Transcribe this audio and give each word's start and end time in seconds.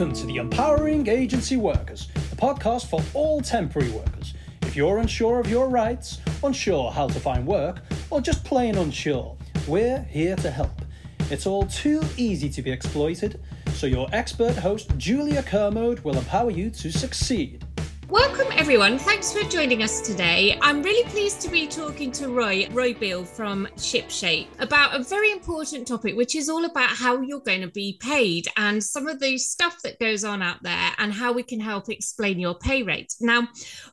Welcome 0.00 0.16
to 0.16 0.26
the 0.28 0.36
Empowering 0.36 1.06
Agency 1.08 1.58
Workers, 1.58 2.08
a 2.32 2.36
podcast 2.36 2.86
for 2.86 3.02
all 3.12 3.42
temporary 3.42 3.90
workers. 3.90 4.32
If 4.62 4.74
you're 4.74 4.96
unsure 4.96 5.40
of 5.40 5.50
your 5.50 5.68
rights, 5.68 6.22
unsure 6.42 6.90
how 6.90 7.06
to 7.08 7.20
find 7.20 7.46
work, 7.46 7.82
or 8.08 8.22
just 8.22 8.42
plain 8.42 8.78
unsure, 8.78 9.36
we're 9.68 10.02
here 10.04 10.36
to 10.36 10.50
help. 10.50 10.86
It's 11.30 11.46
all 11.46 11.66
too 11.66 12.00
easy 12.16 12.48
to 12.48 12.62
be 12.62 12.70
exploited, 12.70 13.42
so 13.74 13.86
your 13.86 14.08
expert 14.10 14.56
host, 14.56 14.96
Julia 14.96 15.42
Kermode, 15.42 16.00
will 16.00 16.16
empower 16.16 16.50
you 16.50 16.70
to 16.70 16.90
succeed. 16.90 17.66
Welcome, 18.10 18.48
everyone. 18.56 18.98
Thanks 18.98 19.32
for 19.32 19.48
joining 19.48 19.84
us 19.84 20.00
today. 20.00 20.58
I'm 20.62 20.82
really 20.82 21.08
pleased 21.10 21.40
to 21.42 21.48
be 21.48 21.68
talking 21.68 22.10
to 22.12 22.26
Roy, 22.28 22.66
Roy 22.72 22.92
Beale 22.92 23.24
from 23.24 23.68
ShipShape 23.76 24.48
about 24.58 24.98
a 24.98 25.04
very 25.04 25.30
important 25.30 25.86
topic, 25.86 26.16
which 26.16 26.34
is 26.34 26.48
all 26.48 26.64
about 26.64 26.88
how 26.90 27.20
you're 27.20 27.38
going 27.38 27.60
to 27.60 27.68
be 27.68 27.98
paid 28.00 28.48
and 28.56 28.82
some 28.82 29.06
of 29.06 29.20
the 29.20 29.38
stuff 29.38 29.80
that 29.84 30.00
goes 30.00 30.24
on 30.24 30.42
out 30.42 30.60
there 30.64 30.90
and 30.98 31.12
how 31.12 31.32
we 31.32 31.44
can 31.44 31.60
help 31.60 31.88
explain 31.88 32.40
your 32.40 32.56
pay 32.56 32.82
rate. 32.82 33.14
Now, 33.20 33.46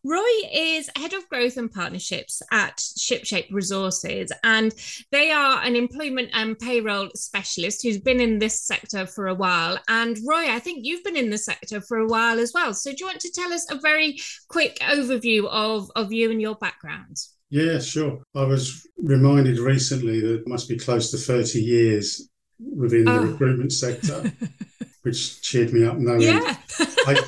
Roy 0.04 0.26
is 0.52 0.90
head 0.96 1.14
of 1.14 1.30
growth 1.30 1.58
and 1.58 1.72
partnerships 1.72 2.42
at 2.52 2.78
ShipShape 2.78 3.52
Resources, 3.52 4.32
and 4.44 4.74
they 5.12 5.30
are 5.30 5.62
an 5.62 5.76
employment 5.76 6.32
and 6.34 6.58
payroll 6.58 7.12
specialist 7.14 7.84
who's 7.84 8.00
been 8.00 8.20
in 8.20 8.40
this 8.40 8.62
sector 8.62 9.06
for 9.06 9.28
a 9.28 9.36
while. 9.36 9.78
And 9.88 10.18
Roy, 10.28 10.50
I 10.50 10.58
think 10.58 10.88
you've 10.88 11.04
been 11.04 11.16
in 11.16 11.30
the 11.30 11.38
sector 11.38 11.82
for 11.82 12.00
a 12.00 12.08
while 12.08 12.40
as 12.40 12.52
well. 12.52 12.74
So, 12.74 12.90
do 12.90 12.98
you 13.02 13.06
want 13.06 13.20
to 13.20 13.32
tell 13.32 13.54
us 13.54 13.70
a 13.70 13.80
very 13.80 14.07
quick 14.48 14.78
overview 14.80 15.48
of, 15.50 15.92
of 15.96 16.12
you 16.12 16.32
and 16.32 16.42
your 16.42 16.56
background? 16.56 17.18
Yeah, 17.50 17.80
sure. 17.80 18.22
I 18.36 18.44
was 18.44 18.86
reminded 18.98 19.60
recently 19.60 20.20
that 20.22 20.42
it 20.42 20.48
must 20.48 20.68
be 20.68 20.78
close 20.78 21.12
to 21.12 21.18
30 21.18 21.60
years 21.60 22.30
within 22.60 23.06
the 23.06 23.12
oh. 23.12 23.26
recruitment 23.26 23.72
sector, 23.72 24.32
which 25.04 25.42
cheered 25.42 25.74
me 25.74 25.86
up 25.86 25.98
knowing 25.98 26.22
yeah. 26.22 26.58
I, 26.80 27.22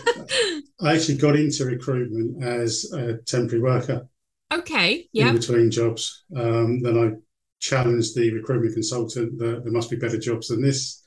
I, 0.82 0.96
actually 0.96 1.18
got 1.18 1.38
into 1.38 1.66
recruitment 1.66 2.44
as 2.44 2.92
a 2.94 3.18
temporary 3.26 3.62
worker. 3.62 4.08
Okay. 4.52 5.08
Yeah. 5.14 5.30
In 5.30 5.36
between 5.36 5.72
jobs. 5.72 6.26
Um, 6.36 6.82
then 6.82 6.98
I 6.98 7.12
challenged 7.60 8.16
the 8.16 8.34
recruitment 8.34 8.74
consultant 8.74 9.38
that 9.38 9.64
there 9.64 9.74
must 9.74 9.90
be 9.90 9.96
better 9.96 10.18
jobs 10.18 10.48
than 10.48 10.62
this 10.62 10.99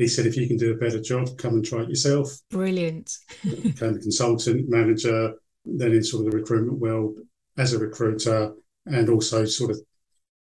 he 0.00 0.08
said, 0.08 0.26
if 0.26 0.36
you 0.36 0.46
can 0.46 0.56
do 0.56 0.72
a 0.72 0.76
better 0.76 1.00
job, 1.00 1.36
come 1.38 1.54
and 1.54 1.64
try 1.64 1.82
it 1.82 1.88
yourself. 1.88 2.30
Brilliant. 2.50 3.12
Became 3.42 3.96
a 3.96 3.98
consultant, 3.98 4.68
manager, 4.68 5.34
then 5.64 5.92
in 5.92 6.02
sort 6.02 6.24
of 6.24 6.32
the 6.32 6.38
recruitment 6.38 6.78
world 6.78 7.18
as 7.58 7.72
a 7.72 7.78
recruiter, 7.78 8.54
and 8.86 9.08
also 9.08 9.44
sort 9.44 9.70
of 9.70 9.80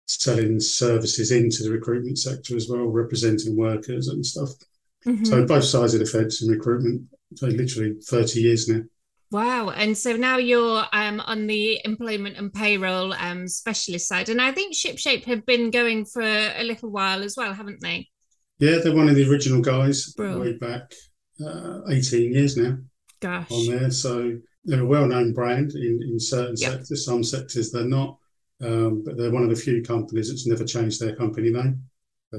selling 0.08 0.60
services 0.60 1.32
into 1.32 1.64
the 1.64 1.72
recruitment 1.72 2.18
sector 2.18 2.56
as 2.56 2.68
well, 2.70 2.86
representing 2.86 3.56
workers 3.56 4.08
and 4.08 4.26
stuff. 4.26 4.50
Mm-hmm. 5.06 5.26
So 5.26 5.46
both 5.46 5.64
sides 5.64 5.94
of 5.94 6.00
the 6.00 6.06
fence 6.06 6.42
in 6.42 6.50
recruitment. 6.50 7.04
So 7.36 7.48
literally 7.48 7.96
30 8.04 8.40
years 8.40 8.68
now. 8.68 8.82
Wow. 9.32 9.70
And 9.70 9.98
so 9.98 10.16
now 10.16 10.38
you're 10.38 10.86
um, 10.94 11.20
on 11.20 11.48
the 11.48 11.82
employment 11.84 12.38
and 12.38 12.54
payroll 12.54 13.14
um, 13.14 13.48
specialist 13.48 14.08
side. 14.08 14.30
And 14.30 14.42
I 14.42 14.52
think 14.52 14.76
ShipShape 14.76 15.26
have 15.26 15.46
been 15.46 15.72
going 15.72 16.06
for 16.06 16.22
a 16.22 16.64
little 16.64 16.90
while 16.90 17.24
as 17.24 17.36
well, 17.36 17.54
haven't 17.54 17.82
they? 17.82 18.08
Yeah, 18.60 18.78
they're 18.84 18.96
one 18.96 19.10
of 19.10 19.16
the 19.16 19.30
original 19.30 19.62
guys 19.62 20.14
Bro. 20.14 20.40
way 20.40 20.54
back 20.54 20.92
uh, 21.46 21.82
18 21.90 22.34
years 22.34 22.58
now. 22.58 22.78
Gosh. 23.20 23.52
On 23.52 23.68
there. 23.68 23.92
So 23.92 24.38
they're 24.64 24.82
a 24.82 24.86
well 24.86 25.08
known 25.08 25.34
brand 25.34 25.74
in, 25.74 26.00
in 26.04 26.20
certain 26.20 26.56
yep. 26.58 26.72
sectors. 26.72 27.06
Some 27.06 27.24
sectors 27.24 27.72
they're 27.72 27.86
not. 27.86 28.18
Um, 28.62 29.04
but 29.04 29.18
they're 29.18 29.32
one 29.32 29.44
of 29.44 29.50
the 29.50 29.56
few 29.56 29.84
companies 29.84 30.30
that's 30.30 30.48
never 30.48 30.64
changed 30.64 31.02
their 31.02 31.16
company 31.16 31.52
name. 31.52 31.84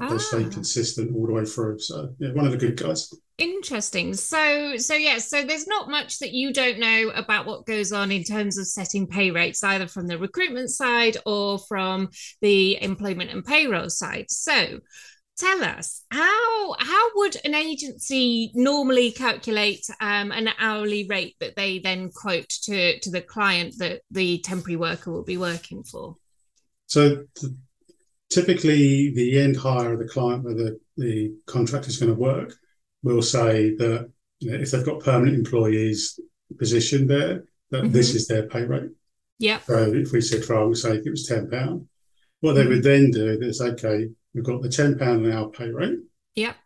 Ah. 0.00 0.08
They 0.08 0.18
stay 0.18 0.44
consistent 0.44 1.14
all 1.14 1.26
the 1.26 1.32
way 1.32 1.44
through. 1.44 1.78
So 1.78 2.14
yeah, 2.18 2.32
one 2.32 2.46
of 2.46 2.52
the 2.52 2.58
good 2.58 2.76
guys. 2.76 3.12
Interesting. 3.38 4.14
So 4.14 4.76
so 4.76 4.94
yeah, 4.94 5.18
so 5.18 5.44
there's 5.44 5.66
not 5.66 5.90
much 5.90 6.18
that 6.20 6.32
you 6.32 6.52
don't 6.52 6.78
know 6.78 7.10
about 7.14 7.46
what 7.46 7.66
goes 7.66 7.92
on 7.92 8.10
in 8.10 8.24
terms 8.24 8.58
of 8.58 8.66
setting 8.66 9.06
pay 9.06 9.30
rates, 9.30 9.62
either 9.62 9.86
from 9.86 10.06
the 10.06 10.18
recruitment 10.18 10.70
side 10.70 11.18
or 11.26 11.58
from 11.58 12.08
the 12.40 12.82
employment 12.82 13.30
and 13.30 13.44
payroll 13.44 13.90
side. 13.90 14.30
So 14.30 14.80
tell 15.36 15.62
us 15.62 16.04
how 16.10 16.74
how 16.78 17.10
would 17.14 17.36
an 17.44 17.54
agency 17.54 18.50
normally 18.54 19.12
calculate 19.12 19.84
um, 20.00 20.32
an 20.32 20.48
hourly 20.58 21.06
rate 21.08 21.36
that 21.40 21.56
they 21.56 21.78
then 21.78 22.10
quote 22.10 22.48
to 22.48 22.98
to 23.00 23.10
the 23.10 23.20
client 23.20 23.74
that 23.78 24.00
the 24.10 24.38
temporary 24.38 24.76
worker 24.76 25.12
will 25.12 25.24
be 25.24 25.36
working 25.36 25.82
for 25.82 26.16
so 26.86 27.24
typically 28.30 29.12
the 29.14 29.38
end 29.38 29.56
hire 29.56 29.92
of 29.92 29.98
the 29.98 30.08
client 30.08 30.42
where 30.42 30.54
the, 30.54 30.80
the 30.96 31.32
contract 31.46 31.86
is 31.86 31.98
going 31.98 32.12
to 32.12 32.20
work 32.20 32.54
will 33.02 33.22
say 33.22 33.74
that 33.76 34.10
you 34.40 34.50
know, 34.50 34.58
if 34.58 34.70
they've 34.70 34.84
got 34.84 35.00
permanent 35.00 35.36
employees 35.36 36.18
positioned 36.58 37.10
there 37.10 37.44
that 37.70 37.82
mm-hmm. 37.82 37.92
this 37.92 38.14
is 38.14 38.26
their 38.26 38.46
pay 38.48 38.64
rate 38.64 38.90
yeah 39.38 39.58
so 39.60 39.92
if 39.92 40.12
we 40.12 40.20
said 40.20 40.44
for 40.44 40.54
argument's 40.54 40.82
sake 40.82 41.02
it 41.04 41.10
was 41.10 41.26
10 41.26 41.50
pound 41.50 41.86
what 42.40 42.54
mm-hmm. 42.54 42.58
they 42.58 42.66
would 42.66 42.82
then 42.82 43.10
do 43.10 43.38
is 43.42 43.60
okay 43.60 44.08
We've 44.36 44.44
got 44.44 44.60
the 44.60 44.68
£10 44.68 45.00
an 45.00 45.32
hour 45.32 45.48
pay 45.48 45.70
rate. 45.70 45.98
Yep. 46.34 46.56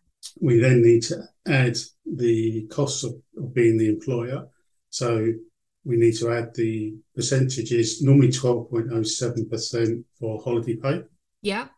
We 0.41 0.59
then 0.59 0.83
need 0.83 1.05
to 1.05 1.23
add 1.47 1.77
the 2.05 2.67
costs 2.67 3.05
of, 3.05 3.15
of 3.39 3.55
being 3.55 3.79
the 3.79 3.89
employer. 3.89 4.49
So 4.91 5.33
we 5.85 5.97
need 5.97 6.17
to 6.17 6.33
add 6.33 6.53
the 6.57 6.97
percentages, 7.15 8.03
normally 8.03 8.31
12.07% 8.31 10.05
for 10.19 10.43
holiday 10.43 10.75
pay. 10.75 11.03
Yeah. 11.43 11.69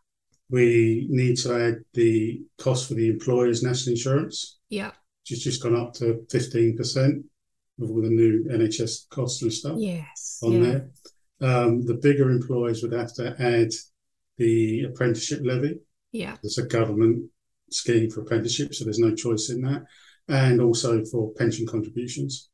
We 0.49 1.05
need 1.11 1.37
to 1.37 1.53
add 1.55 1.83
the 1.93 2.41
cost 2.57 2.87
for 2.87 2.95
the 2.95 3.09
employer's 3.09 3.61
national 3.61 3.93
insurance. 3.93 4.57
Yeah. 4.69 4.87
Which 4.87 5.29
has 5.29 5.43
just 5.43 5.61
gone 5.61 5.75
up 5.75 5.93
to 5.95 6.25
15% 6.33 7.23
with 7.77 7.91
all 7.91 8.01
the 8.01 8.09
new 8.09 8.45
NHS 8.45 9.09
costs 9.09 9.43
and 9.43 9.53
stuff. 9.53 9.75
Yes. 9.77 10.39
On 10.41 10.53
yeah. 10.53 10.63
there. 10.63 10.89
Um, 11.41 11.85
the 11.85 11.99
bigger 12.01 12.31
employers 12.31 12.81
would 12.81 12.93
have 12.93 13.13
to 13.15 13.35
add 13.39 13.69
the 14.37 14.83
apprenticeship 14.83 15.41
levy. 15.43 15.79
Yeah. 16.11 16.37
There's 16.41 16.57
a 16.57 16.67
government 16.67 17.29
scheme 17.71 18.09
for 18.09 18.21
apprenticeship, 18.21 18.73
so 18.73 18.83
there's 18.83 18.99
no 18.99 19.15
choice 19.15 19.49
in 19.49 19.61
that. 19.61 19.85
And 20.27 20.61
also 20.61 21.03
for 21.05 21.33
pension 21.33 21.67
contributions. 21.67 22.49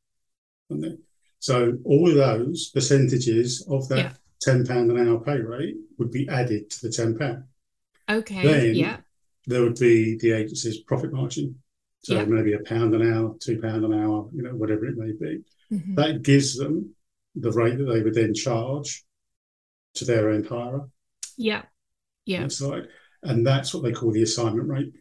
So 1.38 1.78
all 1.84 2.08
of 2.08 2.16
those 2.16 2.70
percentages 2.70 3.66
of 3.68 3.88
that 3.88 3.98
yeah. 3.98 4.12
£10 4.46 4.68
an 4.68 5.08
hour 5.08 5.20
pay 5.20 5.38
rate 5.38 5.76
would 5.98 6.10
be 6.10 6.28
added 6.28 6.70
to 6.70 6.82
the 6.82 6.88
£10. 6.88 7.44
Okay. 8.08 8.42
Then 8.42 8.74
yeah. 8.74 8.96
there 9.46 9.62
would 9.62 9.78
be 9.78 10.18
the 10.18 10.32
agency's 10.32 10.80
profit 10.80 11.12
margin. 11.12 11.56
So 12.02 12.14
yeah. 12.14 12.24
maybe 12.24 12.54
a 12.54 12.60
pound 12.60 12.94
an 12.94 13.12
hour, 13.12 13.36
two 13.40 13.60
pound 13.60 13.84
an 13.84 13.92
hour, 13.92 14.28
you 14.34 14.42
know, 14.42 14.54
whatever 14.54 14.86
it 14.86 14.96
may 14.96 15.12
be. 15.12 15.42
Mm-hmm. 15.72 15.94
That 15.94 16.22
gives 16.22 16.56
them 16.56 16.94
the 17.34 17.52
rate 17.52 17.78
that 17.78 17.84
they 17.84 18.02
would 18.02 18.14
then 18.14 18.34
charge 18.34 19.04
to 19.94 20.04
their 20.04 20.30
end 20.30 20.46
hirer. 20.46 20.88
Yeah. 21.40 21.62
Yeah. 22.26 22.42
Inside. 22.42 22.88
And 23.22 23.46
that's 23.46 23.72
what 23.74 23.82
they 23.82 23.92
call 23.92 24.12
the 24.12 24.22
assignment 24.22 24.68
rate. 24.68 24.92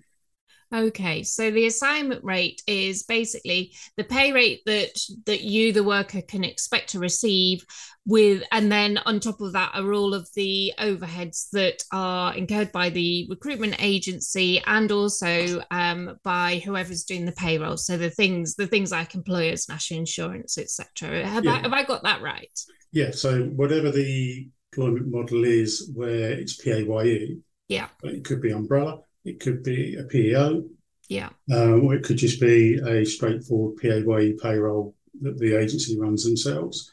Okay, 0.71 1.23
so 1.23 1.49
the 1.49 1.65
assignment 1.65 2.23
rate 2.23 2.61
is 2.67 3.01
basically 3.01 3.73
the 3.97 4.03
pay 4.03 4.31
rate 4.31 4.61
that 4.67 4.91
that 5.25 5.41
you, 5.41 5.73
the 5.73 5.83
worker, 5.83 6.21
can 6.21 6.43
expect 6.43 6.89
to 6.89 6.99
receive, 6.99 7.65
with, 8.05 8.43
and 8.51 8.71
then 8.71 8.99
on 8.99 9.19
top 9.19 9.41
of 9.41 9.53
that 9.53 9.71
are 9.73 9.93
all 9.93 10.13
of 10.13 10.29
the 10.35 10.71
overheads 10.79 11.49
that 11.53 11.83
are 11.91 12.35
incurred 12.35 12.71
by 12.71 12.89
the 12.89 13.25
recruitment 13.31 13.77
agency 13.79 14.61
and 14.67 14.91
also 14.91 15.59
um, 15.71 16.19
by 16.23 16.61
whoever's 16.63 17.03
doing 17.03 17.25
the 17.25 17.31
payroll. 17.31 17.77
So 17.77 17.97
the 17.97 18.11
things, 18.11 18.53
the 18.53 18.67
things 18.67 18.91
like 18.91 19.15
employers, 19.15 19.67
national 19.67 20.01
insurance, 20.01 20.59
etc. 20.59 21.25
Have 21.25 21.45
yeah. 21.45 21.53
I 21.53 21.57
have 21.61 21.73
I 21.73 21.83
got 21.83 22.03
that 22.03 22.21
right? 22.21 22.59
Yeah. 22.91 23.09
So 23.09 23.45
whatever 23.45 23.89
the 23.89 24.49
employment 24.71 25.07
model 25.11 25.43
is 25.43 25.91
where 25.93 26.31
it's 26.31 26.55
PAYE. 26.55 27.37
Yeah. 27.67 27.87
But 28.01 28.13
it 28.13 28.23
could 28.23 28.41
be 28.41 28.51
umbrella, 28.51 29.01
it 29.25 29.39
could 29.39 29.63
be 29.63 29.95
a 29.95 30.03
PEO. 30.03 30.65
Yeah. 31.07 31.29
Um, 31.51 31.85
or 31.85 31.95
it 31.95 32.03
could 32.03 32.17
just 32.17 32.39
be 32.39 32.79
a 32.79 33.03
straightforward 33.05 33.77
PAYE 33.77 34.37
payroll 34.41 34.95
that 35.21 35.37
the 35.39 35.57
agency 35.57 35.99
runs 35.99 36.23
themselves. 36.23 36.91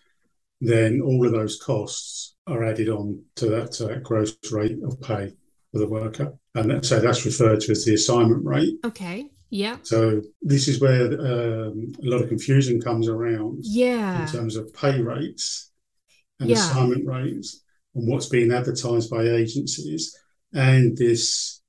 Then 0.60 1.02
all 1.02 1.26
of 1.26 1.32
those 1.32 1.60
costs 1.60 2.34
are 2.46 2.64
added 2.64 2.88
on 2.88 3.22
to 3.36 3.46
that, 3.50 3.72
to 3.72 3.84
that 3.84 4.02
gross 4.02 4.34
rate 4.50 4.78
of 4.82 5.00
pay 5.02 5.34
for 5.72 5.78
the 5.78 5.88
worker. 5.88 6.32
And 6.54 6.84
so 6.84 6.98
that's 6.98 7.26
referred 7.26 7.60
to 7.60 7.72
as 7.72 7.84
the 7.84 7.94
assignment 7.94 8.44
rate. 8.44 8.78
Okay. 8.84 9.28
Yeah. 9.50 9.76
So 9.82 10.22
this 10.40 10.66
is 10.66 10.80
where 10.80 11.04
um, 11.04 11.92
a 12.02 12.08
lot 12.08 12.22
of 12.22 12.28
confusion 12.28 12.80
comes 12.80 13.08
around. 13.08 13.58
Yeah. 13.62 14.22
In 14.22 14.32
terms 14.32 14.56
of 14.56 14.72
pay 14.72 15.00
rates 15.00 15.70
and 16.40 16.48
yeah. 16.48 16.56
assignment 16.56 17.06
rates 17.06 17.62
what's 18.04 18.28
being 18.28 18.52
advertised 18.52 19.10
by 19.10 19.22
agencies, 19.22 20.16
and 20.52 20.96
this, 20.96 21.62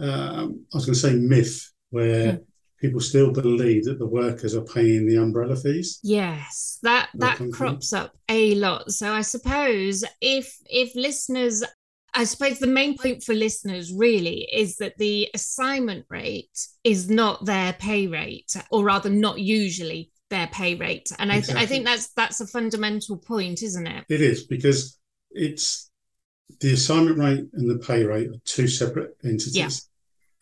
um, 0.00 0.64
I 0.72 0.76
was 0.76 0.86
going 0.86 0.94
to 0.94 1.00
say, 1.00 1.14
myth 1.14 1.70
where 1.90 2.32
hmm. 2.32 2.42
people 2.80 3.00
still 3.00 3.30
believe 3.30 3.84
that 3.84 3.98
the 3.98 4.06
workers 4.06 4.54
are 4.54 4.64
paying 4.64 5.06
the 5.06 5.16
umbrella 5.16 5.56
fees. 5.56 6.00
Yes, 6.02 6.78
that 6.82 7.10
that 7.14 7.40
crops 7.52 7.92
up 7.92 8.12
a 8.28 8.54
lot. 8.56 8.90
So 8.90 9.12
I 9.12 9.22
suppose 9.22 10.04
if 10.20 10.56
if 10.68 10.94
listeners 10.94 11.62
I 12.14 12.24
suppose 12.24 12.58
the 12.58 12.68
main 12.68 12.96
point 12.96 13.24
for 13.24 13.34
listeners 13.34 13.92
really 13.92 14.48
is 14.52 14.76
that 14.76 14.96
the 14.98 15.28
assignment 15.34 16.06
rate 16.08 16.66
is 16.84 17.10
not 17.10 17.44
their 17.44 17.72
pay 17.72 18.06
rate, 18.06 18.54
or 18.70 18.84
rather, 18.84 19.10
not 19.10 19.40
usually 19.40 20.12
their 20.30 20.46
pay 20.48 20.76
rate. 20.76 21.10
And 21.18 21.32
I, 21.32 21.40
th- 21.40 21.56
I 21.56 21.66
think 21.66 21.84
that's 21.84 22.08
that's 22.14 22.40
a 22.40 22.46
fundamental 22.46 23.16
point, 23.16 23.62
isn't 23.62 23.86
it? 23.86 24.04
It 24.08 24.20
is 24.20 24.44
because 24.44 24.98
it's 25.34 25.90
the 26.60 26.72
assignment 26.72 27.18
rate 27.18 27.46
and 27.52 27.68
the 27.68 27.84
pay 27.84 28.04
rate 28.04 28.28
are 28.28 28.40
two 28.44 28.68
separate 28.68 29.16
entities. 29.24 29.56
Yeah. 29.56 29.68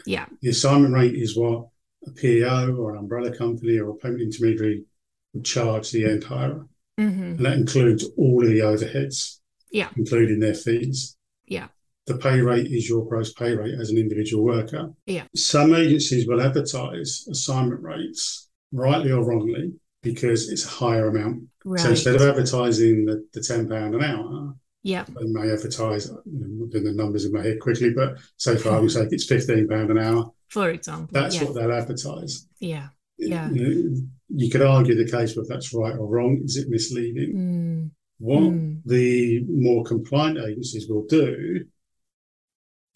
Yeah. 0.05 0.27
The 0.41 0.51
assignment 0.51 0.95
rate 0.95 1.15
is 1.15 1.37
what 1.37 1.69
a 2.07 2.11
PEO 2.11 2.77
or 2.77 2.93
an 2.93 2.99
umbrella 2.99 3.37
company 3.37 3.79
or 3.79 3.91
a 3.91 3.95
payment 3.95 4.23
intermediary 4.23 4.85
would 5.33 5.45
charge 5.45 5.91
the 5.91 6.05
end 6.05 6.25
hirer. 6.25 6.67
Mm-hmm. 6.99 7.23
And 7.23 7.39
that 7.39 7.57
includes 7.57 8.05
all 8.17 8.43
of 8.43 8.49
the 8.49 8.59
overheads, 8.59 9.39
Yeah. 9.71 9.89
including 9.97 10.41
their 10.41 10.55
fees. 10.55 11.17
Yeah. 11.47 11.69
The 12.07 12.19
pay 12.19 12.41
rate 12.41 12.67
is 12.67 12.89
your 12.89 13.07
gross 13.09 13.33
pay 13.33 13.55
rate 13.55 13.75
as 13.79 13.91
an 13.91 13.99
individual 13.99 14.45
worker. 14.45 14.93
Yeah. 15.07 15.25
Some 15.37 15.73
agencies 15.75 16.27
will 16.27 16.43
advertise 16.43 17.27
assignment 17.31 17.81
rates, 17.83 18.49
rightly 18.73 19.13
or 19.13 19.25
wrongly, 19.25 19.73
because 20.03 20.51
it's 20.51 20.67
a 20.67 20.69
higher 20.69 21.07
amount. 21.07 21.45
Right. 21.65 21.81
So 21.81 21.91
instead 21.91 22.17
of 22.17 22.23
advertising 22.23 23.05
the, 23.05 23.25
the 23.33 23.41
£10 23.41 23.71
an 23.95 24.03
hour, 24.03 24.55
yeah. 24.83 25.05
they 25.09 25.27
may 25.27 25.51
advertise, 25.53 26.09
I'm 26.09 26.69
doing 26.71 26.85
the 26.85 26.93
numbers 26.93 27.25
in 27.25 27.33
my 27.33 27.43
head 27.43 27.61
quickly, 27.61 27.91
but 27.95 28.19
say 28.37 28.57
for 28.57 28.71
argument's 28.71 28.95
sake, 28.95 29.09
it's 29.13 29.27
£15 29.31 29.91
an 29.91 29.99
hour. 29.99 30.31
For 30.49 30.71
example. 30.71 31.09
That's 31.13 31.37
yeah. 31.37 31.45
what 31.45 31.55
they'll 31.55 31.73
advertise. 31.73 32.47
yeah. 32.61 32.89
Yeah. 33.19 33.51
You, 33.51 34.09
you 34.35 34.51
could 34.51 34.63
argue 34.63 34.97
the 34.97 35.09
case 35.09 35.37
whether 35.37 35.47
that's 35.49 35.73
right 35.73 35.95
or 35.97 36.09
wrong. 36.09 36.41
Is 36.45 36.57
it 36.57 36.69
misleading? 36.69 37.35
Mm. 37.37 37.91
What 38.19 38.41
Mm. 38.43 38.81
the 38.85 39.45
more 39.49 39.85
compliant 39.85 40.39
agencies 40.39 40.89
will 40.89 41.05
do, 41.07 41.67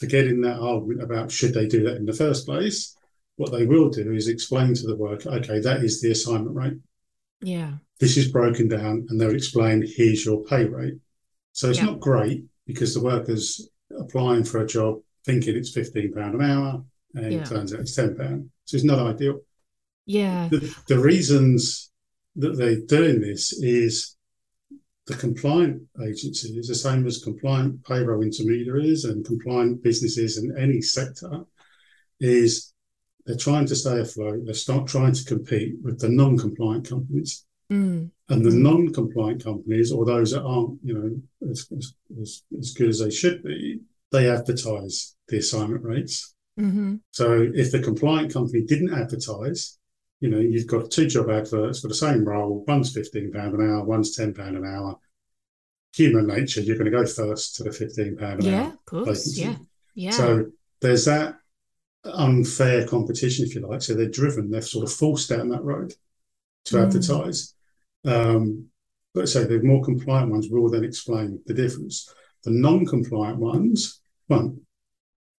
forgetting 0.00 0.40
that 0.40 0.58
argument 0.58 1.02
about 1.02 1.30
should 1.30 1.54
they 1.54 1.66
do 1.66 1.84
that 1.84 1.96
in 1.96 2.06
the 2.06 2.12
first 2.12 2.44
place, 2.46 2.96
what 3.36 3.52
they 3.52 3.66
will 3.66 3.88
do 3.90 4.12
is 4.12 4.28
explain 4.28 4.74
to 4.74 4.86
the 4.86 4.96
worker, 4.96 5.30
okay, 5.30 5.60
that 5.60 5.84
is 5.84 6.00
the 6.00 6.10
assignment 6.10 6.56
rate. 6.56 6.78
Yeah. 7.40 7.74
This 8.00 8.16
is 8.16 8.32
broken 8.32 8.68
down, 8.68 9.06
and 9.08 9.20
they'll 9.20 9.34
explain, 9.34 9.84
here's 9.86 10.24
your 10.24 10.42
pay 10.44 10.64
rate. 10.64 10.94
So 11.56 11.70
it's 11.70 11.78
Yeah. 11.78 11.86
not 11.86 12.00
great 12.00 12.44
because 12.66 12.92
the 12.92 13.00
worker's 13.00 13.66
applying 13.98 14.44
for 14.44 14.60
a 14.60 14.66
job 14.66 15.00
thinking 15.24 15.56
it's 15.56 15.70
£15 15.70 16.34
an 16.34 16.42
hour, 16.42 16.84
and 17.14 17.32
Yeah. 17.32 17.40
it 17.40 17.46
turns 17.46 17.72
out 17.72 17.80
it's 17.80 17.94
£10. 17.94 18.50
So 18.66 18.76
it's 18.76 18.84
not 18.84 18.98
ideal. 18.98 19.40
Yeah. 20.04 20.48
The, 20.50 20.74
the 20.86 20.98
reasons 20.98 21.90
that 22.36 22.58
they're 22.58 22.82
doing 22.82 23.22
this 23.22 23.54
is 23.54 24.16
the 25.06 25.14
compliant 25.14 25.82
agency 26.06 26.58
is 26.58 26.68
the 26.68 26.74
same 26.74 27.06
as 27.06 27.24
compliant 27.24 27.82
payroll 27.86 28.22
intermediaries 28.22 29.04
and 29.06 29.24
compliant 29.24 29.82
businesses 29.82 30.36
in 30.36 30.54
any 30.58 30.82
sector, 30.82 31.46
is 32.20 32.74
they're 33.24 33.36
trying 33.38 33.64
to 33.66 33.76
stay 33.76 33.98
afloat. 33.98 34.44
They're 34.44 34.76
not 34.76 34.88
trying 34.88 35.14
to 35.14 35.24
compete 35.24 35.76
with 35.82 36.00
the 36.00 36.10
non-compliant 36.10 36.86
companies. 36.86 37.45
Mm. 37.70 38.10
And 38.28 38.44
the 38.44 38.50
non-compliant 38.50 39.42
companies, 39.42 39.92
or 39.92 40.04
those 40.04 40.32
that 40.32 40.42
aren't, 40.42 40.78
you 40.82 40.94
know, 40.94 41.48
as, 41.50 41.68
as, 42.20 42.42
as 42.58 42.72
good 42.72 42.88
as 42.88 43.00
they 43.00 43.10
should 43.10 43.42
be, 43.42 43.80
they 44.12 44.30
advertise 44.30 45.16
the 45.28 45.38
assignment 45.38 45.84
rates. 45.84 46.34
Mm-hmm. 46.58 46.96
So 47.10 47.50
if 47.54 47.72
the 47.72 47.80
compliant 47.80 48.32
company 48.32 48.62
didn't 48.62 48.94
advertise, 48.94 49.78
you 50.20 50.30
know, 50.30 50.38
you've 50.38 50.66
got 50.66 50.90
two 50.90 51.06
job 51.06 51.28
adverts 51.28 51.80
for 51.80 51.88
the 51.88 51.94
same 51.94 52.24
role. 52.24 52.64
One's 52.66 52.92
fifteen 52.92 53.30
pound 53.30 53.54
an 53.54 53.60
hour, 53.60 53.84
one's 53.84 54.16
ten 54.16 54.32
pound 54.32 54.56
an 54.56 54.64
hour. 54.64 54.98
Human 55.94 56.26
nature, 56.26 56.60
you're 56.60 56.78
going 56.78 56.90
to 56.90 56.96
go 56.96 57.06
first 57.06 57.56
to 57.56 57.64
the 57.64 57.72
fifteen 57.72 58.16
pound 58.16 58.40
an 58.40 58.46
Yeah. 58.46 58.52
hour. 58.52 58.62
Yeah, 58.62 58.72
of 58.72 58.84
course. 58.86 59.06
vacancy. 59.06 59.42
Yeah. 59.42 59.56
Yeah. 59.94 60.10
So 60.12 60.46
there's 60.80 61.04
that 61.04 61.36
unfair 62.04 62.86
competition, 62.86 63.44
if 63.44 63.54
you 63.54 63.66
like. 63.66 63.82
So 63.82 63.94
they're 63.94 64.08
driven, 64.08 64.50
they're 64.50 64.62
sort 64.62 64.84
of 64.86 64.92
forced 64.92 65.28
down 65.28 65.48
that 65.50 65.64
road 65.64 65.94
to 66.66 66.76
Mm. 66.76 66.86
advertise. 66.86 67.54
Um, 68.06 68.66
but 69.14 69.28
say 69.28 69.44
the 69.44 69.62
more 69.62 69.82
compliant 69.84 70.30
ones 70.30 70.48
will 70.50 70.70
then 70.70 70.84
explain 70.84 71.40
the 71.46 71.54
difference. 71.54 72.12
The 72.44 72.50
non-compliant 72.50 73.38
ones 73.38 74.00
won't, 74.28 74.60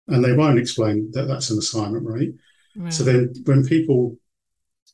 and 0.08 0.24
they 0.24 0.34
won't 0.34 0.60
explain 0.60 1.12
that 1.12 1.28
that's 1.28 1.50
an 1.52 1.60
assignment 1.60 2.06
rate. 2.06 2.34
right. 2.76 2.92
So 2.92 3.04
then 3.04 3.34
when 3.46 3.66
people 3.66 4.18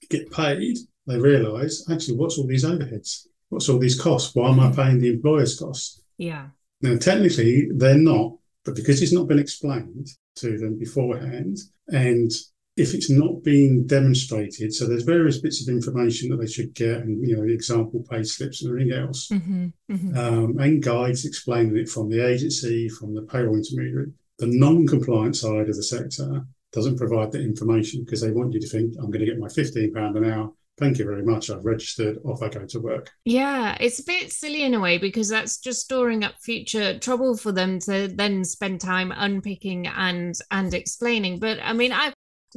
get 0.09 0.31
paid, 0.31 0.77
they 1.07 1.19
realise 1.19 1.89
actually 1.89 2.17
what's 2.17 2.37
all 2.37 2.47
these 2.47 2.65
overheads? 2.65 3.27
What's 3.49 3.69
all 3.69 3.79
these 3.79 3.99
costs? 3.99 4.35
Why 4.35 4.49
am 4.49 4.59
I 4.59 4.71
paying 4.71 4.99
the 4.99 5.13
employer's 5.13 5.57
costs? 5.59 6.01
yeah. 6.17 6.47
Now, 6.81 6.97
technically, 6.97 7.69
they're 7.73 7.97
not, 7.97 8.35
but 8.65 8.75
because 8.75 9.01
it's 9.01 9.13
not 9.13 9.29
been 9.29 9.39
explained 9.39 10.09
to 10.35 10.57
them 10.57 10.77
beforehand, 10.77 11.57
and 11.87 12.29
if 12.75 12.93
it's 12.93 13.09
not 13.09 13.43
being 13.43 13.85
demonstrated, 13.85 14.73
so 14.73 14.87
there's 14.87 15.03
various 15.03 15.39
bits 15.39 15.61
of 15.61 15.71
information 15.73 16.29
that 16.29 16.37
they 16.37 16.47
should 16.47 16.73
get, 16.73 16.97
and 16.97 17.27
you 17.27 17.35
know, 17.37 17.43
example 17.43 18.03
pay 18.09 18.23
slips 18.23 18.63
and 18.63 18.71
everything 18.71 18.93
else, 18.99 19.29
Mm-hmm. 19.29 19.67
Mm-hmm. 19.91 20.17
um, 20.17 20.57
and 20.59 20.81
guides 20.81 21.25
explaining 21.25 21.77
it 21.77 21.89
from 21.89 22.09
the 22.09 22.25
agency, 22.25 22.89
from 22.89 23.13
the 23.13 23.21
payroll 23.23 23.55
intermediary. 23.57 24.11
The 24.39 24.47
non-compliant 24.47 25.35
side 25.35 25.69
of 25.69 25.75
the 25.75 25.83
sector 25.83 26.41
doesn't 26.71 26.97
provide 26.97 27.31
that 27.31 27.41
information 27.41 28.03
because 28.03 28.21
they 28.21 28.31
want 28.31 28.53
you 28.53 28.59
to 28.59 28.67
think, 28.67 28.95
I'm 28.97 29.11
going 29.11 29.19
to 29.23 29.31
get 29.31 29.37
my 29.37 29.47
£15 29.47 30.17
an 30.17 30.25
hour. 30.31 30.51
Thank 30.79 30.97
you 30.97 31.05
very 31.05 31.21
much. 31.23 31.51
I've 31.51 31.63
registered. 31.63 32.17
Off 32.25 32.41
I 32.41 32.49
go 32.49 32.65
to 32.65 32.79
work. 32.79 33.11
Yeah, 33.25 33.77
it's 33.79 33.99
a 33.99 34.03
bit 34.03 34.31
silly 34.33 34.63
in 34.63 34.73
a 34.73 34.79
way 34.79 34.97
because 34.97 35.29
that's 35.29 35.59
just 35.59 35.81
storing 35.81 36.23
up 36.23 36.33
future 36.41 36.97
trouble 36.97 37.37
for 37.37 37.51
them 37.51 37.77
to 37.81 38.07
then 38.07 38.43
spend 38.43 38.81
time 38.81 39.13
unpicking 39.15 39.85
and 39.85 40.33
and 40.49 40.73
explaining. 40.73 41.37
But 41.37 41.59
I 41.61 41.73
mean, 41.73 41.93
I 41.93 42.11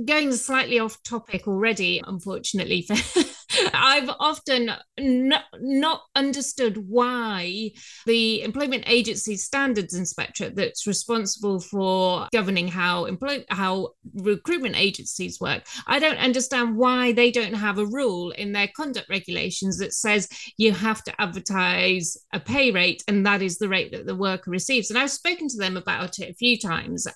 going 0.04 0.32
slightly 0.32 0.78
off 0.78 1.02
topic 1.02 1.46
already, 1.46 2.02
unfortunately. 2.06 2.88
I've 3.72 4.10
often 4.20 4.70
not, 4.98 5.44
not 5.60 6.02
understood 6.14 6.76
why 6.88 7.70
the 8.04 8.42
Employment 8.42 8.84
Agency 8.86 9.36
Standards 9.36 9.94
Inspectorate, 9.94 10.56
that's 10.56 10.86
responsible 10.86 11.60
for 11.60 12.28
governing 12.32 12.68
how 12.68 13.04
employ 13.04 13.44
how 13.48 13.90
recruitment 14.14 14.76
agencies 14.76 15.40
work, 15.40 15.64
I 15.86 15.98
don't 15.98 16.18
understand 16.18 16.76
why 16.76 17.12
they 17.12 17.30
don't 17.30 17.54
have 17.54 17.78
a 17.78 17.86
rule 17.86 18.30
in 18.32 18.52
their 18.52 18.68
conduct 18.76 19.08
regulations 19.08 19.78
that 19.78 19.94
says 19.94 20.28
you 20.56 20.72
have 20.72 21.02
to 21.04 21.20
advertise 21.20 22.16
a 22.32 22.40
pay 22.40 22.70
rate 22.70 23.02
and 23.08 23.24
that 23.26 23.42
is 23.42 23.58
the 23.58 23.68
rate 23.68 23.92
that 23.92 24.06
the 24.06 24.16
worker 24.16 24.50
receives. 24.50 24.90
And 24.90 24.98
I've 24.98 25.10
spoken 25.10 25.48
to 25.48 25.56
them 25.56 25.76
about 25.76 26.18
it 26.18 26.30
a 26.30 26.34
few 26.34 26.58
times 26.58 27.06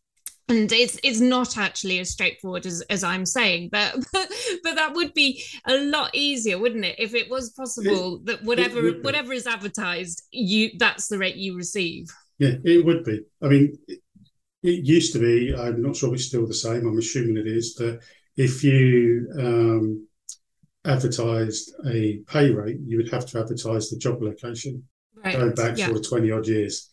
and 0.50 0.70
it's 0.72 0.98
it's 1.02 1.20
not 1.20 1.56
actually 1.56 1.98
as 2.00 2.10
straightforward 2.10 2.66
as, 2.66 2.82
as 2.90 3.02
I'm 3.04 3.24
saying, 3.24 3.70
but, 3.70 3.94
but 4.12 4.32
but 4.62 4.74
that 4.74 4.94
would 4.94 5.14
be 5.14 5.42
a 5.66 5.76
lot 5.76 6.10
easier, 6.14 6.58
wouldn't 6.58 6.84
it? 6.84 6.96
If 6.98 7.14
it 7.14 7.30
was 7.30 7.50
possible 7.50 8.18
that 8.24 8.42
whatever 8.44 8.90
whatever 9.02 9.32
is 9.32 9.46
advertised, 9.46 10.22
you 10.30 10.70
that's 10.78 11.08
the 11.08 11.18
rate 11.18 11.36
you 11.36 11.56
receive. 11.56 12.08
Yeah, 12.38 12.54
it 12.64 12.84
would 12.84 13.04
be. 13.04 13.20
I 13.42 13.48
mean, 13.48 13.78
it, 13.86 14.00
it 14.62 14.84
used 14.84 15.12
to 15.12 15.18
be, 15.18 15.54
I'm 15.54 15.82
not 15.82 15.96
sure 15.96 16.08
if 16.08 16.16
it's 16.16 16.26
still 16.26 16.46
the 16.46 16.54
same. 16.54 16.86
I'm 16.86 16.98
assuming 16.98 17.36
it 17.36 17.46
is, 17.46 17.74
that 17.74 18.00
if 18.36 18.64
you 18.64 19.28
um, 19.38 20.06
advertised 20.86 21.74
a 21.86 22.20
pay 22.26 22.50
rate, 22.50 22.78
you 22.86 22.96
would 22.96 23.10
have 23.10 23.26
to 23.26 23.40
advertise 23.40 23.90
the 23.90 23.98
job 23.98 24.22
location 24.22 24.84
Right. 25.24 25.36
going 25.36 25.54
back 25.54 25.76
yeah. 25.76 25.90
of 25.90 26.06
20 26.06 26.30
odd 26.30 26.46
years. 26.46 26.89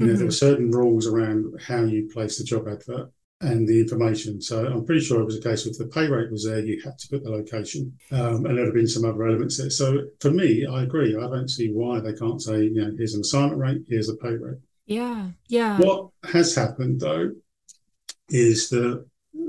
You 0.00 0.06
know, 0.06 0.12
there 0.14 0.24
were 0.26 0.32
certain 0.32 0.70
rules 0.70 1.06
around 1.06 1.60
how 1.60 1.82
you 1.84 2.08
place 2.10 2.38
the 2.38 2.44
job 2.44 2.66
advert 2.68 3.10
and 3.42 3.68
the 3.68 3.80
information. 3.80 4.40
So 4.40 4.66
I'm 4.66 4.84
pretty 4.86 5.02
sure 5.04 5.20
it 5.20 5.26
was 5.26 5.36
a 5.36 5.42
case 5.42 5.66
if 5.66 5.76
the 5.76 5.86
pay 5.86 6.08
rate 6.08 6.30
was 6.30 6.44
there, 6.46 6.60
you 6.60 6.80
had 6.82 6.98
to 6.98 7.08
put 7.08 7.22
the 7.22 7.30
location, 7.30 7.92
um, 8.10 8.46
and 8.46 8.56
there 8.56 8.64
have 8.64 8.74
been 8.74 8.86
some 8.88 9.04
other 9.04 9.26
elements 9.26 9.58
there. 9.58 9.68
So 9.68 10.06
for 10.20 10.30
me, 10.30 10.64
I 10.66 10.84
agree. 10.84 11.14
I 11.16 11.28
don't 11.28 11.48
see 11.48 11.70
why 11.70 12.00
they 12.00 12.14
can't 12.14 12.40
say, 12.40 12.64
you 12.64 12.74
know, 12.82 12.92
here's 12.96 13.14
an 13.14 13.20
assignment 13.20 13.58
rate, 13.60 13.82
here's 13.88 14.08
a 14.08 14.16
pay 14.16 14.34
rate. 14.36 14.58
Yeah. 14.86 15.28
Yeah. 15.48 15.78
What 15.78 16.08
has 16.24 16.54
happened 16.54 17.00
though 17.00 17.32
is 18.30 18.70
that 18.70 19.04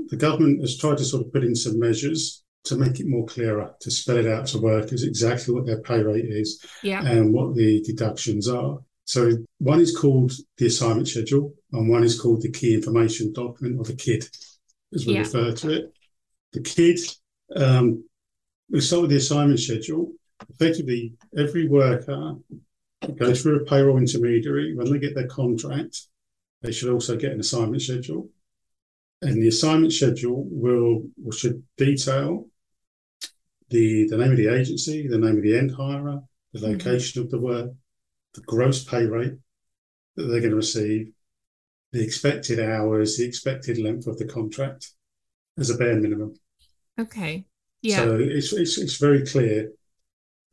the 0.08 0.16
government 0.16 0.60
has 0.60 0.76
tried 0.76 0.98
to 0.98 1.04
sort 1.04 1.24
of 1.26 1.32
put 1.32 1.44
in 1.44 1.54
some 1.56 1.78
measures 1.78 2.42
to 2.64 2.76
make 2.76 3.00
it 3.00 3.08
more 3.08 3.26
clearer, 3.26 3.74
to 3.80 3.90
spell 3.90 4.18
it 4.18 4.26
out 4.26 4.46
to 4.48 4.58
workers 4.58 5.02
exactly 5.02 5.52
what 5.54 5.66
their 5.66 5.80
pay 5.80 6.02
rate 6.02 6.26
is 6.26 6.64
Yeah. 6.82 7.04
and 7.04 7.32
what 7.32 7.54
the 7.56 7.82
deductions 7.82 8.48
are. 8.48 8.78
So 9.12 9.30
one 9.58 9.78
is 9.78 9.94
called 9.94 10.32
the 10.56 10.68
assignment 10.68 11.06
schedule, 11.06 11.52
and 11.70 11.86
one 11.86 12.02
is 12.02 12.18
called 12.18 12.40
the 12.40 12.50
key 12.50 12.72
information 12.72 13.30
document, 13.34 13.78
or 13.78 13.84
the 13.84 13.92
KID, 13.92 14.26
as 14.94 15.06
we 15.06 15.12
Yeah. 15.12 15.18
refer 15.18 15.52
to 15.52 15.68
it. 15.68 15.92
The 16.52 16.60
KID, 16.60 16.98
um, 17.54 18.04
we 18.70 18.80
start 18.80 19.02
with 19.02 19.10
the 19.10 19.18
assignment 19.18 19.60
schedule. 19.60 20.14
Effectively, 20.48 21.12
every 21.36 21.68
worker 21.68 22.36
goes 23.16 23.42
through 23.42 23.56
a 23.60 23.64
payroll 23.66 23.98
intermediary. 23.98 24.74
When 24.74 24.90
they 24.90 24.98
get 24.98 25.14
their 25.14 25.26
contract, 25.26 26.08
they 26.62 26.72
should 26.72 26.90
also 26.90 27.14
get 27.14 27.32
an 27.32 27.40
assignment 27.40 27.82
schedule. 27.82 28.30
And 29.20 29.42
the 29.42 29.48
assignment 29.48 29.92
schedule 29.92 30.46
will, 30.50 31.06
will 31.22 31.32
should 31.32 31.62
detail 31.76 32.48
the, 33.68 34.08
the 34.08 34.16
name 34.16 34.30
of 34.30 34.38
the 34.38 34.48
agency, 34.48 35.06
the 35.06 35.18
name 35.18 35.36
of 35.36 35.42
the 35.42 35.58
end 35.58 35.72
hirer, 35.72 36.26
the 36.54 36.60
Mhm. 36.60 36.62
location 36.62 37.20
of 37.20 37.30
the 37.30 37.38
work, 37.38 37.72
the 38.34 38.40
gross 38.42 38.84
pay 38.84 39.04
rate 39.04 39.34
that 40.16 40.24
they're 40.24 40.40
going 40.40 40.50
to 40.50 40.56
receive, 40.56 41.12
the 41.92 42.02
expected 42.02 42.58
hours, 42.60 43.16
the 43.16 43.24
expected 43.24 43.78
length 43.78 44.06
of 44.06 44.18
the 44.18 44.24
contract 44.24 44.90
as 45.58 45.70
a 45.70 45.76
bare 45.76 45.96
minimum. 45.96 46.34
Okay. 46.98 47.44
Yeah. 47.82 47.96
So 47.96 48.16
it's 48.16 48.52
it's, 48.52 48.78
it's 48.78 48.96
very 48.96 49.26
clear. 49.26 49.72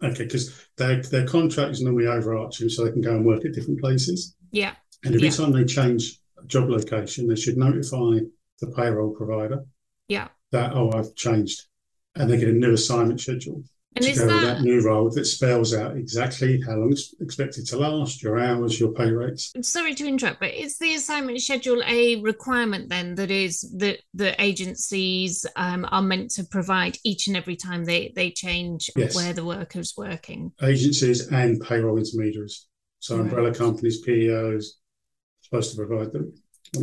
Okay, 0.01 0.23
because 0.23 0.67
their 0.77 1.01
their 1.01 1.27
contract 1.27 1.71
is 1.71 1.81
normally 1.81 2.07
overarching, 2.07 2.69
so 2.69 2.85
they 2.85 2.91
can 2.91 3.01
go 3.01 3.15
and 3.15 3.25
work 3.25 3.45
at 3.45 3.53
different 3.53 3.79
places. 3.79 4.35
Yeah. 4.51 4.75
And 5.03 5.15
every 5.15 5.27
Yeah. 5.27 5.33
time 5.33 5.51
they 5.51 5.65
change 5.65 6.19
job 6.47 6.69
location, 6.69 7.27
they 7.27 7.35
should 7.35 7.57
notify 7.57 8.19
the 8.59 8.71
payroll 8.75 9.13
provider 9.13 9.65
Yeah. 10.07 10.29
that 10.51 10.73
oh 10.73 10.91
I've 10.91 11.15
changed, 11.15 11.67
and 12.15 12.29
they 12.29 12.37
get 12.37 12.49
a 12.49 12.53
new 12.53 12.73
assignment 12.73 13.21
schedule 13.21 13.63
And 13.95 14.05
to 14.05 14.11
is 14.11 14.19
go 14.19 14.27
that 14.27 14.41
that 14.41 14.61
new 14.61 14.81
role 14.81 15.09
that 15.09 15.25
spells 15.25 15.73
out 15.73 15.97
exactly 15.97 16.61
how 16.61 16.75
long 16.75 16.91
it's 16.91 17.13
expected 17.21 17.65
to 17.67 17.77
last, 17.77 18.21
your 18.21 18.37
hours, 18.39 18.79
your 18.79 18.91
pay 18.93 19.11
rates. 19.11 19.51
sorry 19.63 19.95
to 19.95 20.05
interrupt, 20.07 20.39
but 20.39 20.53
is 20.53 20.77
the 20.77 20.93
assignment 20.93 21.41
schedule 21.41 21.81
a 21.85 22.21
requirement 22.21 22.87
then 22.89 23.15
that 23.15 23.31
is 23.31 23.61
that 23.79 23.99
the 24.13 24.39
agencies 24.41 25.45
um, 25.55 25.87
are 25.91 26.03
meant 26.03 26.29
to 26.31 26.43
provide 26.43 26.97
each 27.03 27.27
and 27.27 27.35
every 27.35 27.55
time 27.55 27.83
they 27.83 28.13
they 28.15 28.29
change 28.31 28.89
Yes. 28.95 29.15
where 29.15 29.33
the 29.33 29.43
worker's 29.45 29.93
working? 29.97 30.51
Agencies 30.61 31.27
and 31.29 31.59
payroll 31.59 31.97
intermediaries, 31.97 32.67
so 32.99 33.15
Right. 33.15 33.23
umbrella 33.23 33.53
companies, 33.53 34.01
PEOs, 34.05 34.65
supposed 35.41 35.71
to 35.71 35.77
provide 35.77 36.11
them. 36.11 36.33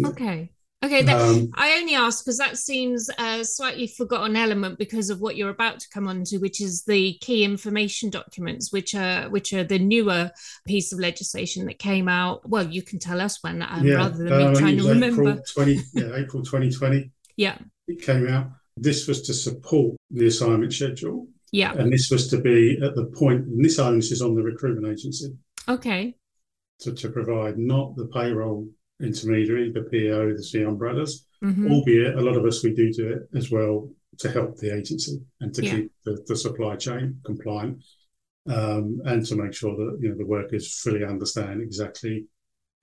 Okay. 0.05 0.51
Okay. 0.87 1.03
That, 1.03 1.21
Um, 1.21 1.51
I 1.55 1.79
only 1.79 1.95
ask 1.95 2.25
because 2.25 2.39
that 2.39 2.57
seems 2.57 3.11
a 3.19 3.45
slightly 3.45 3.87
forgotten 3.87 4.37
element 4.37 4.79
because 4.79 5.11
of 5.11 5.21
what 5.21 5.37
you're 5.37 5.51
about 5.51 5.81
to 5.81 5.89
come 5.93 6.07
on 6.09 6.25
to, 6.25 6.39
which 6.39 6.61
is 6.61 6.85
the 6.85 7.15
key 7.21 7.45
information 7.45 8.11
documents, 8.11 8.73
which 8.73 8.95
are 8.95 9.29
which 9.29 9.53
are 9.53 9.65
the 9.65 9.79
newer 9.79 10.31
piece 10.67 10.93
of 10.93 10.99
legislation 10.99 11.67
that 11.67 11.79
came 11.79 12.09
out. 12.09 12.49
Well, 12.49 12.67
you 12.67 12.83
can 12.83 12.99
tell 12.99 13.21
us 13.21 13.43
when, 13.43 13.63
um, 13.63 13.87
rather 13.87 14.25
than 14.25 14.33
um, 14.33 14.53
me 14.53 14.59
trying 14.59 14.79
to 14.79 14.89
remember. 14.89 15.23
April 15.23 15.43
20, 15.55 15.81
yeah, 15.95 16.15
April 16.15 16.43
2020, 16.43 17.11
Yeah, 17.37 17.59
it 17.89 18.01
came 18.03 18.29
out. 18.29 18.51
This 18.77 19.07
was 19.09 19.23
to 19.23 19.35
support 19.35 19.97
the 20.11 20.27
assignment 20.27 20.73
schedule, 20.73 21.29
yeah. 21.51 21.73
and 21.73 21.93
this 21.93 22.11
was 22.11 22.29
to 22.29 22.41
be 22.41 22.79
at 22.83 22.95
the 22.95 23.07
point, 23.07 23.47
and 23.47 23.65
this 23.65 23.79
onus 23.79 24.13
is 24.13 24.23
on 24.23 24.35
the 24.35 24.43
recruitment 24.43 24.87
agency 24.87 25.35
Okay. 25.69 26.17
to, 26.81 26.93
to 26.93 27.09
provide, 27.09 27.59
not 27.59 27.97
the 27.97 28.07
payroll 28.07 28.69
intermediary, 29.01 29.71
the 29.73 29.83
PEO, 29.83 30.33
the 30.35 30.43
C 30.43 30.63
umbrellas, 30.63 31.27
Mhm. 31.43 31.71
albeit 31.71 32.15
a 32.17 32.21
lot 32.21 32.37
of 32.37 32.45
us, 32.45 32.63
we 32.65 32.75
do 32.75 32.93
do 32.93 33.09
it 33.13 33.29
as 33.35 33.51
well 33.51 33.93
to 34.19 34.31
help 34.31 34.57
the 34.57 34.75
agency 34.75 35.21
and 35.41 35.55
to 35.55 35.63
Yeah. 35.63 35.77
keep 35.77 35.93
the, 36.05 36.23
the 36.27 36.37
supply 36.37 36.77
chain 36.77 37.21
compliant 37.25 37.83
um, 38.49 39.01
and 39.05 39.27
to 39.27 39.35
make 39.37 39.53
sure 39.53 39.77
that, 39.77 39.99
you 40.01 40.09
know, 40.09 40.15
the 40.17 40.25
workers 40.25 40.73
fully 40.81 41.05
understand 41.05 41.61
exactly 41.61 42.27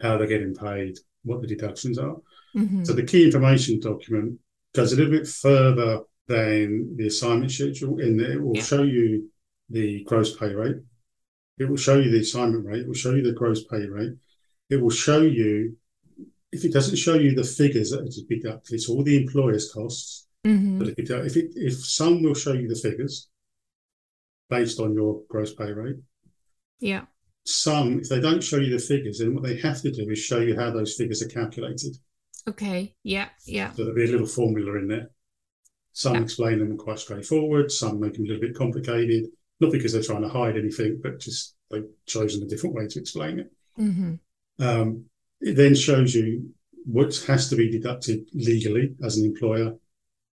how 0.01 0.17
they're 0.17 0.27
getting 0.27 0.53
paid, 0.53 0.97
what 1.23 1.41
the 1.41 1.47
deductions 1.47 1.97
are. 1.97 2.21
Mhm. 2.55 2.85
So 2.85 2.93
the 2.93 3.03
key 3.03 3.23
information 3.25 3.79
document 3.79 4.39
goes 4.73 4.91
a 4.93 4.97
little 4.97 5.11
bit 5.11 5.25
further 5.27 6.01
than 6.27 6.95
the 6.97 7.07
assignment 7.07 7.51
schedule 7.51 7.99
in 7.99 8.17
that 8.17 8.31
it 8.31 8.41
will 8.41 8.55
Yeah. 8.57 8.61
show 8.63 8.83
you 8.83 9.31
the 9.69 10.03
gross 10.03 10.35
pay 10.37 10.53
rate. 10.53 10.77
It 11.57 11.65
will 11.69 11.77
show 11.77 11.97
you 11.99 12.11
the 12.11 12.19
assignment 12.19 12.65
rate. 12.65 12.81
It 12.81 12.87
will 12.87 12.93
show 12.93 13.15
you 13.15 13.23
the 13.23 13.31
gross 13.31 13.63
pay 13.63 13.85
rate. 13.87 14.13
It 14.69 14.77
will 14.81 14.89
show 14.89 15.21
you, 15.21 15.77
if 16.53 16.63
it 16.65 16.73
doesn't 16.73 16.95
show 16.97 17.15
you 17.15 17.33
the 17.35 17.43
figures 17.43 17.89
that 17.91 18.01
are 18.01 18.25
deducted, 18.35 18.73
it's 18.75 18.89
all 18.89 19.03
the 19.03 19.17
employer's 19.17 19.71
costs. 19.71 20.27
Mhm. 20.45 20.79
But 20.79 20.87
if 20.89 20.99
it, 20.99 21.09
if 21.09 21.37
it, 21.37 21.51
if 21.55 21.73
some 21.85 22.21
will 22.21 22.33
show 22.33 22.53
you 22.53 22.67
the 22.67 22.75
figures 22.75 23.29
based 24.49 24.79
on 24.79 24.93
your 24.93 25.23
gross 25.29 25.53
pay 25.53 25.71
rate, 25.71 25.97
Yeah. 26.79 27.05
some, 27.45 27.99
if 27.99 28.09
they 28.09 28.19
don't 28.19 28.43
show 28.43 28.57
you 28.57 28.71
the 28.71 28.83
figures, 28.83 29.19
then 29.19 29.33
what 29.33 29.43
they 29.43 29.57
have 29.57 29.81
to 29.81 29.91
do 29.91 30.09
is 30.09 30.19
show 30.19 30.39
you 30.39 30.55
how 30.55 30.69
those 30.71 30.95
figures 30.95 31.21
are 31.21 31.27
calculated. 31.29 31.97
Okay. 32.47 32.95
Yeah. 33.03 33.29
Yeah. 33.45 33.71
So 33.71 33.83
there'll 33.83 33.95
be 33.95 34.03
a 34.05 34.11
little 34.11 34.27
formula 34.27 34.77
in 34.77 34.87
there. 34.87 35.09
Some 35.93 36.15
Yeah. 36.15 36.23
explain 36.23 36.59
them 36.59 36.77
quite 36.77 36.99
straightforward, 36.99 37.71
some 37.71 37.99
make 37.99 38.13
them 38.13 38.25
a 38.25 38.27
little 38.27 38.41
bit 38.41 38.55
complicated, 38.55 39.29
not 39.59 39.71
because 39.71 39.93
they're 39.93 40.03
trying 40.03 40.23
to 40.23 40.29
hide 40.29 40.57
anything, 40.57 40.99
but 41.01 41.19
just 41.19 41.55
they've 41.71 41.87
chosen 42.05 42.43
a 42.43 42.47
different 42.47 42.75
way 42.75 42.87
to 42.87 42.99
explain 42.99 43.39
it. 43.39 43.51
hmm 43.75 44.15
Um, 44.59 45.05
it 45.43 45.55
then 45.55 45.75
shows 45.75 46.15
you 46.15 46.49
what 46.85 47.15
has 47.27 47.49
to 47.49 47.55
be 47.55 47.69
deducted 47.69 48.27
legally 48.33 48.95
as 49.03 49.17
an 49.17 49.25
employer, 49.25 49.75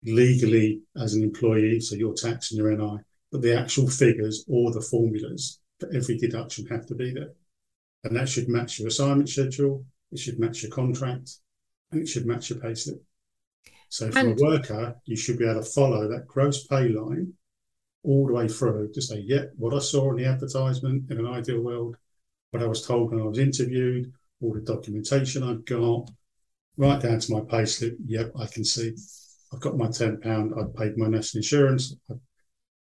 legally 0.05 0.81
as 0.97 1.15
an 1.15 1.23
employee, 1.23 1.79
so 1.81 1.95
your 1.95 2.15
tax 2.15 2.51
and 2.51 2.59
your 2.59 2.75
NI, 2.75 2.99
but 3.31 3.43
the 3.43 3.59
actual 3.59 3.89
figures 3.89 4.45
or 4.49 4.73
the 4.73 4.81
formulas 4.81 5.61
for 5.79 5.91
every 5.95 6.17
deduction 6.17 6.67
have 6.67 6.87
to 6.87 6.95
be 6.95 7.13
there. 7.13 7.33
And 8.05 8.17
that 8.17 8.29
should 8.29 8.49
match 8.49 8.79
your 8.79 8.89
assignment 8.89 9.29
schedule, 9.29 9.85
it 10.11 10.19
should 10.19 10.39
match 10.39 10.63
your 10.63 10.73
contract, 10.73 11.33
and 11.93 12.01
it 12.03 12.09
should 12.09 12.27
match 12.27 12.49
your 12.49 12.59
payslip. 12.61 13.01
So 13.91 14.11
for 14.11 14.19
And- 14.19 14.41
a 14.41 14.43
worker, 14.43 14.97
you 15.05 15.17
should 15.17 15.39
be 15.39 15.45
able 15.45 15.63
to 15.63 15.67
follow 15.67 16.09
that 16.09 16.27
gross 16.27 16.67
pay 16.67 16.89
line 16.89 17.35
all 18.03 18.27
the 18.27 18.33
way 18.33 18.49
through 18.49 18.93
to 18.93 19.03
say, 19.03 19.21
yeah, 19.21 19.47
what 19.57 19.75
I 19.75 19.79
saw 19.81 20.11
in 20.11 20.17
the 20.17 20.27
advertisement 20.27 21.11
in 21.11 21.19
an 21.19 21.27
ideal 21.27 21.61
world, 21.61 21.97
what 22.51 22.63
I 22.63 22.67
was 22.67 22.87
told 22.87 23.11
when 23.11 23.21
I 23.21 23.25
was 23.25 23.39
interviewed, 23.39 24.13
all 24.45 24.55
the 24.55 24.61
documentation 24.61 25.43
I've 25.43 25.65
got, 25.65 26.11
right 26.77 27.01
down 27.01 27.19
to 27.19 27.33
my 27.33 27.41
payslip. 27.41 27.97
Yep, 28.07 28.33
I 28.39 28.47
can 28.47 28.65
see. 28.65 28.95
I've 29.53 29.61
got 29.61 29.77
my 29.77 29.89
ten 29.89 30.21
pound. 30.21 30.53
I've 30.59 30.75
paid 30.75 30.97
my 30.99 31.07
national 31.09 31.41
insurance. 31.41 31.97
I've 32.11 32.19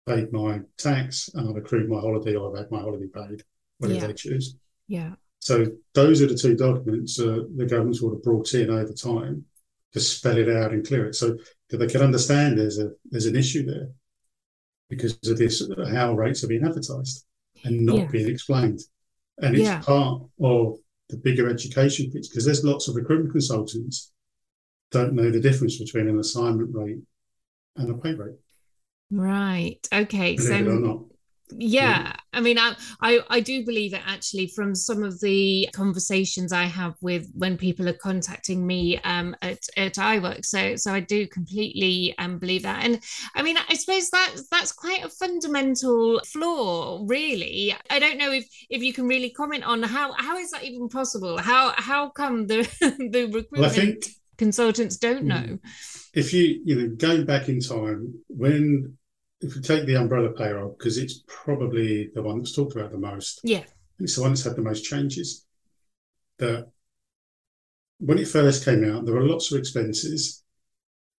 paid 0.07 0.31
my 0.31 0.61
tax, 0.77 1.29
and 1.33 1.49
I've 1.49 1.57
accrued 1.57 1.89
my 1.89 1.99
holiday, 1.99 2.35
or 2.35 2.51
I've 2.51 2.63
had 2.63 2.71
my 2.71 2.79
holiday 2.79 3.07
paid, 3.07 3.43
whatever 3.77 3.99
Yeah. 3.99 4.07
they 4.07 4.13
choose. 4.13 4.55
Yeah. 4.87 5.13
So 5.39 5.67
those 5.93 6.21
are 6.21 6.27
the 6.27 6.35
two 6.35 6.55
documents 6.55 7.19
uh, 7.19 7.43
the 7.55 7.65
government's 7.65 8.01
would 8.01 8.13
have 8.15 8.23
brought 8.23 8.53
in 8.53 8.69
over 8.69 8.93
time 8.93 9.45
to 9.93 9.99
spell 9.99 10.37
it 10.37 10.49
out 10.49 10.71
and 10.71 10.85
clear 10.85 11.07
it, 11.07 11.15
so 11.15 11.37
that 11.69 11.77
they 11.77 11.87
can 11.87 12.01
understand 12.01 12.57
there's 12.57 12.79
a 12.79 12.91
there's 13.09 13.25
an 13.25 13.35
issue 13.35 13.65
there 13.65 13.89
because 14.89 15.17
of 15.27 15.37
this 15.37 15.63
how 15.91 16.13
rates 16.13 16.43
are 16.43 16.47
being 16.47 16.63
advertised 16.65 17.25
and 17.63 17.85
not 17.85 17.97
Yeah. 17.97 18.07
being 18.11 18.29
explained, 18.29 18.79
and 19.39 19.55
it's 19.55 19.65
Yeah. 19.65 19.81
part 19.81 20.23
of 20.39 20.77
the 21.11 21.17
bigger 21.17 21.49
education 21.49 22.11
piece 22.11 22.27
because 22.29 22.45
there's 22.45 22.63
lots 22.63 22.87
of 22.87 22.95
recruitment 22.95 23.31
consultants 23.31 24.11
don't 24.91 25.13
know 25.13 25.31
the 25.31 25.39
difference 25.39 25.77
between 25.77 26.07
an 26.09 26.19
assignment 26.19 26.69
rate 26.73 26.99
and 27.77 27.89
a 27.89 27.93
pay 27.95 28.13
rate, 28.13 28.35
Right. 29.09 29.87
Okay. 29.93 30.37
believe 30.37 30.49
So 30.49 30.55
it 30.55 30.67
or 30.69 30.79
not. 30.79 31.01
Yeah, 31.57 32.13
I 32.33 32.41
mean, 32.41 32.57
I, 32.57 32.75
I 33.01 33.19
I 33.29 33.39
do 33.41 33.65
believe 33.65 33.93
it 33.93 34.01
actually 34.05 34.47
from 34.47 34.73
some 34.73 35.03
of 35.03 35.19
the 35.19 35.67
conversations 35.73 36.53
I 36.53 36.63
have 36.63 36.95
with 37.01 37.29
when 37.33 37.57
people 37.57 37.89
are 37.89 37.93
contacting 37.93 38.65
me 38.65 38.97
um, 38.99 39.35
at 39.41 39.59
at 39.77 39.95
iWork. 39.95 40.45
So 40.45 40.75
so 40.75 40.93
I 40.93 40.99
do 41.01 41.27
completely 41.27 42.15
um, 42.17 42.39
believe 42.39 42.63
that, 42.63 42.83
and 42.83 42.99
I 43.35 43.41
mean, 43.43 43.57
I 43.69 43.75
suppose 43.75 44.09
that 44.11 44.35
that's 44.51 44.71
quite 44.71 45.03
a 45.03 45.09
fundamental 45.09 46.21
flaw, 46.25 47.03
really. 47.05 47.75
I 47.89 47.99
don't 47.99 48.17
know 48.17 48.31
if 48.31 48.45
if 48.69 48.81
you 48.81 48.93
can 48.93 49.07
really 49.07 49.29
comment 49.31 49.63
on 49.63 49.83
how 49.83 50.13
how 50.13 50.37
is 50.37 50.51
that 50.51 50.63
even 50.63 50.89
possible? 50.89 51.37
How 51.37 51.73
how 51.77 52.09
come 52.09 52.47
the 52.47 52.61
the 53.11 53.25
Well, 53.55 53.69
recruitment 53.69 53.71
think 53.71 54.05
consultants 54.37 54.97
don't 54.97 55.25
know? 55.25 55.35
Mm. 55.35 55.59
if 56.13 56.33
you 56.33 56.61
you 56.65 56.75
know 56.75 56.95
going 56.95 57.25
back 57.25 57.49
in 57.49 57.59
time 57.59 58.13
when 58.27 58.97
if 59.41 59.55
you 59.55 59.61
take 59.61 59.85
the 59.85 59.95
umbrella 59.95 60.31
payroll 60.31 60.75
because 60.77 60.97
it's 60.97 61.23
probably 61.27 62.09
the 62.13 62.21
one 62.21 62.37
that's 62.37 62.55
talked 62.55 62.75
about 62.75 62.91
the 62.91 62.97
most 62.97 63.41
Yeah. 63.43 63.63
it's 63.99 64.15
the 64.15 64.21
one 64.21 64.31
that's 64.31 64.43
had 64.43 64.55
the 64.55 64.61
most 64.61 64.83
changes 64.83 65.45
that 66.37 66.69
when 67.99 68.17
it 68.17 68.27
first 68.27 68.65
came 68.65 68.83
out 68.89 69.05
there 69.05 69.13
were 69.15 69.27
lots 69.27 69.51
of 69.51 69.57
expenses 69.59 70.43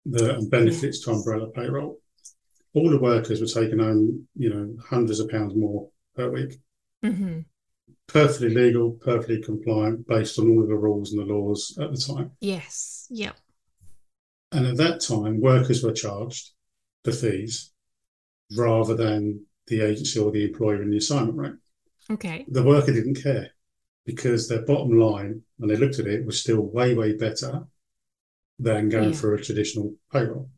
that 0.06 0.36
and 0.36 0.50
benefits 0.50 1.00
to 1.02 1.12
umbrella 1.12 1.48
payroll 1.50 2.00
all 2.74 2.90
the 2.90 3.00
workers 3.00 3.42
were 3.42 3.62
taking 3.62 3.80
home 3.80 4.28
you 4.36 4.50
know 4.54 4.76
hundreds 4.90 5.20
of 5.20 5.30
pounds 5.30 5.56
more 5.56 5.90
per 6.16 6.30
week 6.30 6.60
hmm 7.04 7.40
perfectly 8.08 8.50
legal 8.50 8.92
perfectly 8.92 9.42
compliant 9.42 10.06
based 10.08 10.38
on 10.38 10.50
all 10.50 10.62
of 10.62 10.68
the 10.68 10.76
rules 10.76 11.14
and 11.14 11.22
the 11.22 11.34
laws 11.34 11.78
at 11.80 11.92
the 11.92 11.98
time 11.98 12.32
Yes. 12.42 13.08
Yep. 13.10 13.36
And 14.54 14.68
at 14.68 14.78
that 14.78 15.00
time, 15.00 15.40
workers 15.40 15.82
were 15.82 15.94
charged 15.94 16.52
the 17.04 17.14
fees 17.14 17.71
rather 18.58 18.96
than 18.96 19.46
the 19.68 19.82
agency 19.82 20.20
or 20.20 20.32
the 20.32 20.46
employer 20.46 20.82
in 20.82 20.90
the 20.90 20.98
assignment 20.98 21.38
rate. 21.38 21.54
Okay. 22.10 22.46
The 22.50 22.64
worker 22.64 22.92
didn't 22.92 23.22
care 23.22 23.52
because 24.06 24.48
their 24.48 24.64
bottom 24.64 24.98
line, 25.00 25.42
when 25.58 25.70
they 25.70 25.78
looked 25.78 26.00
at 26.00 26.08
it, 26.08 26.26
was 26.26 26.40
still 26.40 26.62
way, 26.62 26.94
way 26.94 27.16
better 27.16 27.64
than 28.60 28.90
going 28.90 29.12
Yeah. 29.12 29.16
for 29.16 29.34
a 29.34 29.44
traditional 29.44 29.96
payroll. 30.12 30.50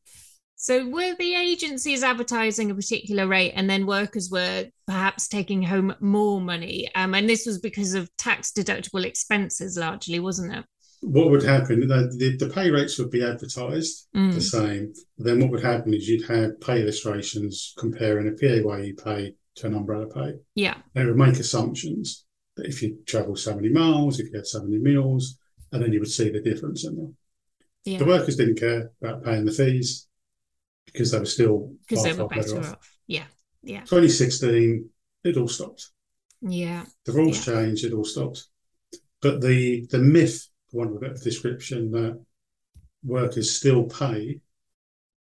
So 0.55 0.87
were 0.87 1.13
the 1.19 1.35
agencies 1.35 2.03
advertising 2.03 2.71
a 2.71 2.75
particular 2.75 3.27
rate 3.27 3.51
and 3.51 3.69
then 3.69 3.85
workers 3.85 4.29
were 4.31 4.69
perhaps 4.87 5.27
taking 5.27 5.61
home 5.61 5.93
more 5.99 6.39
money? 6.39 6.89
Um, 6.95 7.13
and 7.13 7.29
this 7.29 7.45
was 7.45 7.59
because 7.59 7.93
of 7.93 8.09
tax 8.17 8.51
deductible 8.51 9.03
expenses 9.03 9.77
largely, 9.77 10.19
wasn't 10.21 10.53
it? 10.55 10.65
What 11.03 11.29
would 11.31 11.43
happen? 11.43 11.87
The, 11.87 12.13
the, 12.17 12.37
the 12.37 12.53
pay 12.53 12.69
rates 12.71 12.97
would 12.97 13.11
be 13.11 13.23
advertised 13.23 14.07
Mm, 14.15 14.33
the 14.33 14.41
same. 14.41 14.93
Then 15.17 15.39
what 15.39 15.51
would 15.51 15.63
happen 15.63 15.93
is 15.93 16.07
you'd 16.07 16.27
have 16.27 16.59
pay 16.61 16.81
illustrations 16.81 17.73
comparing 17.77 18.27
a 18.27 18.31
PAYE 18.31 18.93
pay 18.93 19.35
to 19.55 19.67
an 19.67 19.75
umbrella 19.75 20.07
pay. 20.07 20.35
Yeah. 20.55 20.77
They 20.93 21.05
would 21.05 21.17
make 21.17 21.39
assumptions 21.39 22.25
that 22.55 22.67
if 22.67 22.81
you 22.81 22.99
travel 23.05 23.35
so 23.35 23.55
many 23.55 23.69
miles, 23.69 24.19
if 24.19 24.27
you 24.31 24.37
had 24.37 24.47
so 24.47 24.63
many 24.63 24.77
meals, 24.77 25.37
and 25.71 25.81
then 25.83 25.91
you 25.91 25.99
would 25.99 26.09
see 26.09 26.29
the 26.29 26.41
difference 26.41 26.85
in 26.85 26.95
them. 26.95 27.17
Yeah. 27.85 27.97
The 27.99 28.05
workers 28.05 28.37
didn't 28.37 28.59
care 28.59 28.91
about 29.01 29.23
paying 29.23 29.45
the 29.45 29.51
fees 29.51 30.07
because 30.85 31.11
they 31.11 31.19
were 31.19 31.25
still 31.25 31.73
Because 31.87 32.03
they 32.03 32.13
were 32.13 32.27
better 32.27 32.55
better 32.55 32.59
off. 32.59 32.97
Yeah. 33.07 33.25
Yeah. 33.61 33.81
2016, 33.81 34.89
it 35.23 35.37
all 35.37 35.47
stopped. 35.47 35.89
Yeah. 36.41 36.85
The 37.05 37.11
rules 37.13 37.43
changed, 37.43 37.85
it 37.85 37.93
all 37.93 38.05
stopped. 38.05 38.45
But 39.21 39.41
the 39.41 39.87
the 39.89 39.99
myth, 39.99 40.47
want 40.73 40.89
of 40.89 40.97
a 40.97 40.99
better 40.99 41.23
description, 41.23 41.91
that 41.91 42.19
workers 43.03 43.51
still 43.51 43.83
pay 43.85 44.41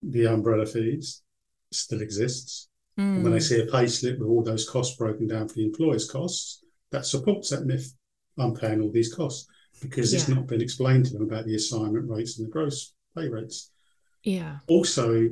the 0.04 0.26
umbrella 0.28 0.66
fees 0.66 1.24
still 1.72 2.02
exists. 2.02 2.70
And 2.98 3.24
when 3.24 3.32
they 3.32 3.40
Mm. 3.40 3.44
see 3.44 3.62
a 3.62 3.66
pay 3.66 3.88
slip 3.88 4.20
with 4.20 4.28
all 4.28 4.44
those 4.44 4.68
costs 4.70 4.96
broken 4.98 5.28
down 5.28 5.48
for 5.48 5.56
the 5.56 5.66
employer's 5.66 6.10
costs, 6.10 6.64
that 6.92 7.06
supports 7.06 7.50
that 7.50 7.66
myth. 7.66 7.94
I'm 8.38 8.54
paying 8.56 8.82
all 8.82 8.92
these 8.92 9.14
costs 9.14 9.48
because 9.82 10.14
it's 10.14 10.28
not 10.28 10.48
been 10.48 10.62
explained 10.62 11.06
to 11.08 11.14
them 11.14 11.24
about 11.24 11.46
the 11.46 11.56
assignment 11.56 12.10
rates 12.10 12.38
and 12.38 12.48
the 12.48 12.52
gross 12.52 12.94
pay 13.16 13.28
rates. 13.30 13.72
Yeah. 14.24 14.60
Also, 14.68 15.30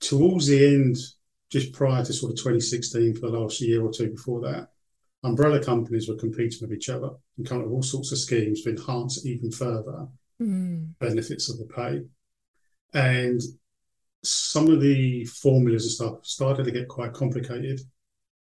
towards 0.00 0.46
the 0.46 0.64
end, 0.74 0.96
just 1.50 1.72
prior 1.72 2.04
to 2.04 2.12
sort 2.12 2.32
of 2.32 2.38
2016, 2.38 3.14
for 3.14 3.30
the 3.30 3.38
last 3.38 3.60
year 3.60 3.82
or 3.82 3.92
two 3.92 4.10
before 4.10 4.40
that, 4.42 4.72
umbrella 5.24 5.62
companies 5.62 6.08
were 6.08 6.14
competing 6.16 6.58
with 6.62 6.72
each 6.72 6.88
other 6.88 7.10
and 7.36 7.46
coming 7.46 7.64
up 7.64 7.68
with 7.68 7.74
all 7.76 7.82
sorts 7.82 8.12
of 8.12 8.18
schemes 8.18 8.62
to 8.62 8.70
enhance 8.70 9.26
even 9.26 9.50
further 9.50 10.06
Mm. 10.40 10.94
benefits 11.00 11.48
of 11.48 11.58
the 11.58 11.64
pay. 11.64 12.02
And 12.94 13.40
some 14.22 14.68
of 14.70 14.80
the 14.80 15.24
formulas 15.26 15.84
and 15.84 15.92
stuff 15.92 16.26
started 16.26 16.64
to 16.64 16.70
get 16.70 16.88
quite 16.88 17.12
complicated, 17.12 17.80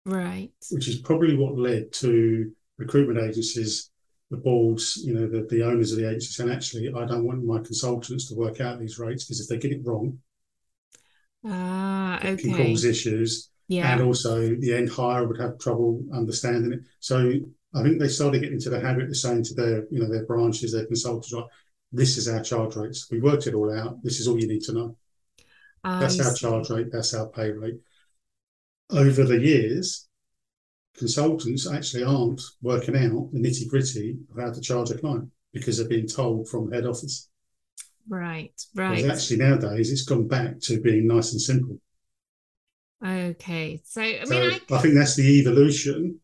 Right. 0.05 0.51
which 0.72 0.88
is 0.88 0.98
probably 0.98 1.36
what 1.36 1.57
led 1.57 1.91
to 1.93 2.51
recruitment 2.77 3.19
agencies, 3.19 3.89
the 4.29 4.38
boards, 4.38 4.98
you 4.98 5.13
know, 5.13 5.27
the, 5.27 5.43
the 5.50 5.63
owners 5.63 5.91
of 5.91 5.98
the 5.98 6.07
agencies 6.07 6.36
saying, 6.36 6.51
actually, 6.51 6.89
I 6.93 7.05
don't 7.05 7.25
want 7.25 7.43
my 7.43 7.60
consultants 7.60 8.27
to 8.27 8.36
work 8.36 8.62
out 8.62 8.79
these 8.79 9.00
rates 9.00 9.24
because 9.24 9.39
if 9.41 9.48
they 9.48 9.57
get 9.57 9.72
it 9.77 9.86
wrong, 9.86 10.19
Ah, 11.43 12.19
it 12.24 12.39
can 12.39 12.51
okay. 12.51 12.72
cause 12.72 12.84
issues. 12.84 13.50
Yeah. 13.67 13.91
And 13.91 14.01
also 14.01 14.55
the 14.55 14.74
end 14.74 14.89
hire 14.89 15.27
would 15.27 15.39
have 15.39 15.59
trouble 15.59 16.03
understanding 16.13 16.74
it. 16.74 16.79
So 17.00 17.33
I 17.74 17.83
think 17.83 18.00
they 18.00 18.07
started 18.07 18.39
getting 18.39 18.55
into 18.55 18.69
the 18.69 18.79
habit 18.79 19.09
of 19.09 19.17
saying 19.17 19.43
to 19.45 19.53
their, 19.53 19.86
you 19.91 20.00
know, 20.00 20.09
their 20.09 20.25
branches, 20.25 20.71
their 20.71 20.86
consultants, 20.86 21.33
right, 21.33 21.43
this 21.91 22.17
is 22.17 22.27
our 22.27 22.41
charge 22.41 22.75
rates. 22.75 23.07
We 23.12 23.19
worked 23.19 23.47
it 23.47 23.53
all 23.53 23.74
out. 23.74 24.01
This 24.03 24.19
is 24.19 24.27
all 24.27 24.39
you 24.39 24.47
need 24.47 24.63
to 24.63 24.74
know. 24.74 24.97
Ah, 25.83 26.00
That's 26.00 26.19
our 26.19 26.33
charge 26.33 26.69
rate. 26.69 26.91
That's 26.91 27.13
our 27.13 27.27
pay 27.27 27.51
rate. 27.51 27.79
Over 28.89 29.24
the 29.24 29.39
years, 29.39 30.07
consultants 30.97 31.69
actually 31.69 32.03
aren't 32.03 32.41
working 32.62 32.95
out 32.95 33.31
the 33.31 33.39
nitty 33.39 33.69
gritty 33.69 34.17
of 34.31 34.41
how 34.41 34.51
to 34.51 34.62
charge 34.62 34.91
a 34.91 34.97
client 34.97 35.29
because 35.53 35.77
they're 35.77 35.88
being 35.88 36.07
told 36.07 36.50
from 36.50 36.71
head 36.71 36.86
office. 36.86 37.29
Right. 38.09 38.53
Right. 38.74 39.05
actually 39.05 39.38
nowadays 39.38 39.91
it's 39.91 40.03
gone 40.03 40.27
back 40.27 40.59
to 40.62 40.81
being 40.81 41.07
nice 41.07 41.33
and 41.33 41.41
simple. 41.41 41.79
Okay. 43.04 43.82
So 43.86 44.01
I 44.01 44.24
So 44.24 44.36
mean, 44.36 44.60
I 44.70 44.75
I 44.75 44.80
think 44.82 44.96
that's 44.96 45.16
the 45.16 45.39
evolution, 45.39 46.20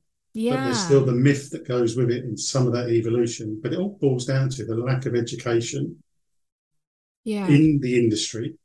but 0.50 0.56
yeah. 0.56 0.64
there's 0.64 0.80
still 0.80 1.06
the 1.06 1.12
myth 1.14 1.50
that 1.52 1.68
goes 1.68 1.96
with 1.96 2.12
it 2.12 2.24
in 2.26 2.38
some 2.38 2.68
of 2.68 2.74
that 2.74 2.90
evolution. 2.90 3.60
But 3.62 3.74
it 3.74 3.80
all 3.80 3.98
boils 4.02 4.26
down 4.26 4.50
to 4.52 4.66
the 4.66 4.76
lack 4.76 5.06
of 5.06 5.16
education 5.16 6.04
yeah. 7.24 7.48
in 7.48 7.80
the 7.82 7.98
industry 8.00 8.56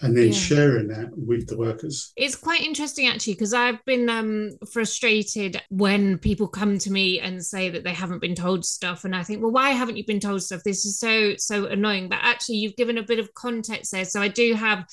and 0.00 0.16
then 0.16 0.28
Yeah. 0.28 0.32
sharing 0.32 0.88
that 0.88 1.10
with 1.16 1.48
the 1.48 1.56
workers. 1.56 2.14
It's 2.16 2.34
quite 2.36 2.62
interesting 2.62 3.06
actually 3.06 3.34
because 3.34 3.54
I've 3.54 3.84
been 3.84 4.08
um, 4.10 4.50
frustrated 4.72 5.62
when 5.70 6.18
people 6.18 6.48
come 6.48 6.78
to 6.78 6.90
me 6.90 7.20
and 7.20 7.44
say 7.44 7.70
that 7.70 7.84
they 7.84 7.94
haven't 7.94 8.20
been 8.20 8.34
told 8.34 8.64
stuff, 8.64 9.04
and 9.04 9.14
I 9.14 9.22
think, 9.22 9.40
well, 9.40 9.52
why 9.52 9.70
haven't 9.70 9.96
you 9.96 10.04
been 10.04 10.18
told 10.20 10.42
stuff? 10.42 10.62
This 10.64 10.84
is 10.84 10.98
so 10.98 11.34
so 11.36 11.66
annoying. 11.66 12.08
But 12.08 12.18
actually, 12.22 12.56
you've 12.56 12.76
given 12.76 12.98
a 12.98 13.04
bit 13.04 13.20
of 13.20 13.32
context 13.34 13.92
there, 13.92 14.04
so 14.04 14.20
I 14.20 14.28
do 14.28 14.54
have 14.54 14.84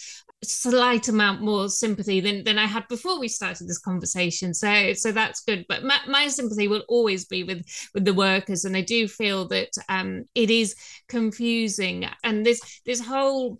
slight 0.45 1.07
amount 1.07 1.41
more 1.41 1.69
sympathy 1.69 2.19
than 2.19 2.43
than 2.43 2.57
I 2.57 2.65
had 2.65 2.87
before 2.87 3.19
we 3.19 3.27
started 3.27 3.67
this 3.67 3.77
conversation. 3.79 4.53
So 4.53 4.93
so 4.93 5.11
that's 5.11 5.41
good. 5.41 5.65
But 5.67 5.83
my, 5.83 5.99
my 6.07 6.27
sympathy 6.27 6.67
will 6.67 6.83
always 6.87 7.25
be 7.25 7.43
with 7.43 7.65
with 7.93 8.05
the 8.05 8.13
workers, 8.13 8.65
and 8.65 8.75
I 8.75 8.81
do 8.81 9.07
feel 9.07 9.47
that 9.49 9.71
um, 9.89 10.25
it 10.35 10.49
is 10.49 10.75
confusing, 11.09 12.05
and 12.23 12.45
this 12.45 12.81
this 12.85 12.99
whole 12.99 13.59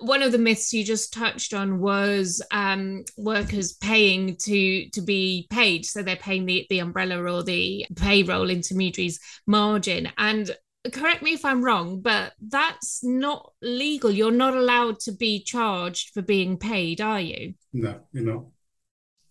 one 0.00 0.22
of 0.22 0.32
the 0.32 0.38
myths 0.38 0.72
you 0.72 0.84
just 0.84 1.12
touched 1.12 1.54
on 1.54 1.80
was 1.80 2.42
um, 2.50 3.04
workers 3.16 3.74
paying 3.74 4.36
to 4.36 4.88
to 4.90 5.00
be 5.00 5.46
paid, 5.50 5.84
so 5.84 6.02
they're 6.02 6.16
paying 6.16 6.46
the 6.46 6.66
the 6.70 6.78
umbrella 6.78 7.22
or 7.22 7.42
the 7.42 7.86
payroll 7.96 8.50
intermediaries 8.50 9.20
margin. 9.46 10.10
And 10.18 10.50
correct 10.92 11.22
me 11.22 11.34
if 11.34 11.44
I'm 11.44 11.64
wrong, 11.64 12.00
but 12.00 12.32
that's 12.40 13.04
not 13.04 13.52
legal. 13.60 14.10
You're 14.10 14.30
not 14.30 14.54
allowed 14.56 15.00
to 15.00 15.12
be 15.12 15.42
charged 15.42 16.10
for 16.14 16.22
being 16.22 16.58
paid, 16.58 17.00
are 17.00 17.20
you? 17.20 17.54
No, 17.72 18.00
you're 18.12 18.24
not. 18.24 18.44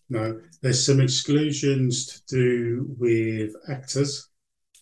No, 0.09 0.41
there's 0.61 0.85
some 0.85 1.01
exclusions 1.01 2.07
to 2.07 2.35
do 2.35 2.95
with 2.99 3.55
actors 3.69 4.29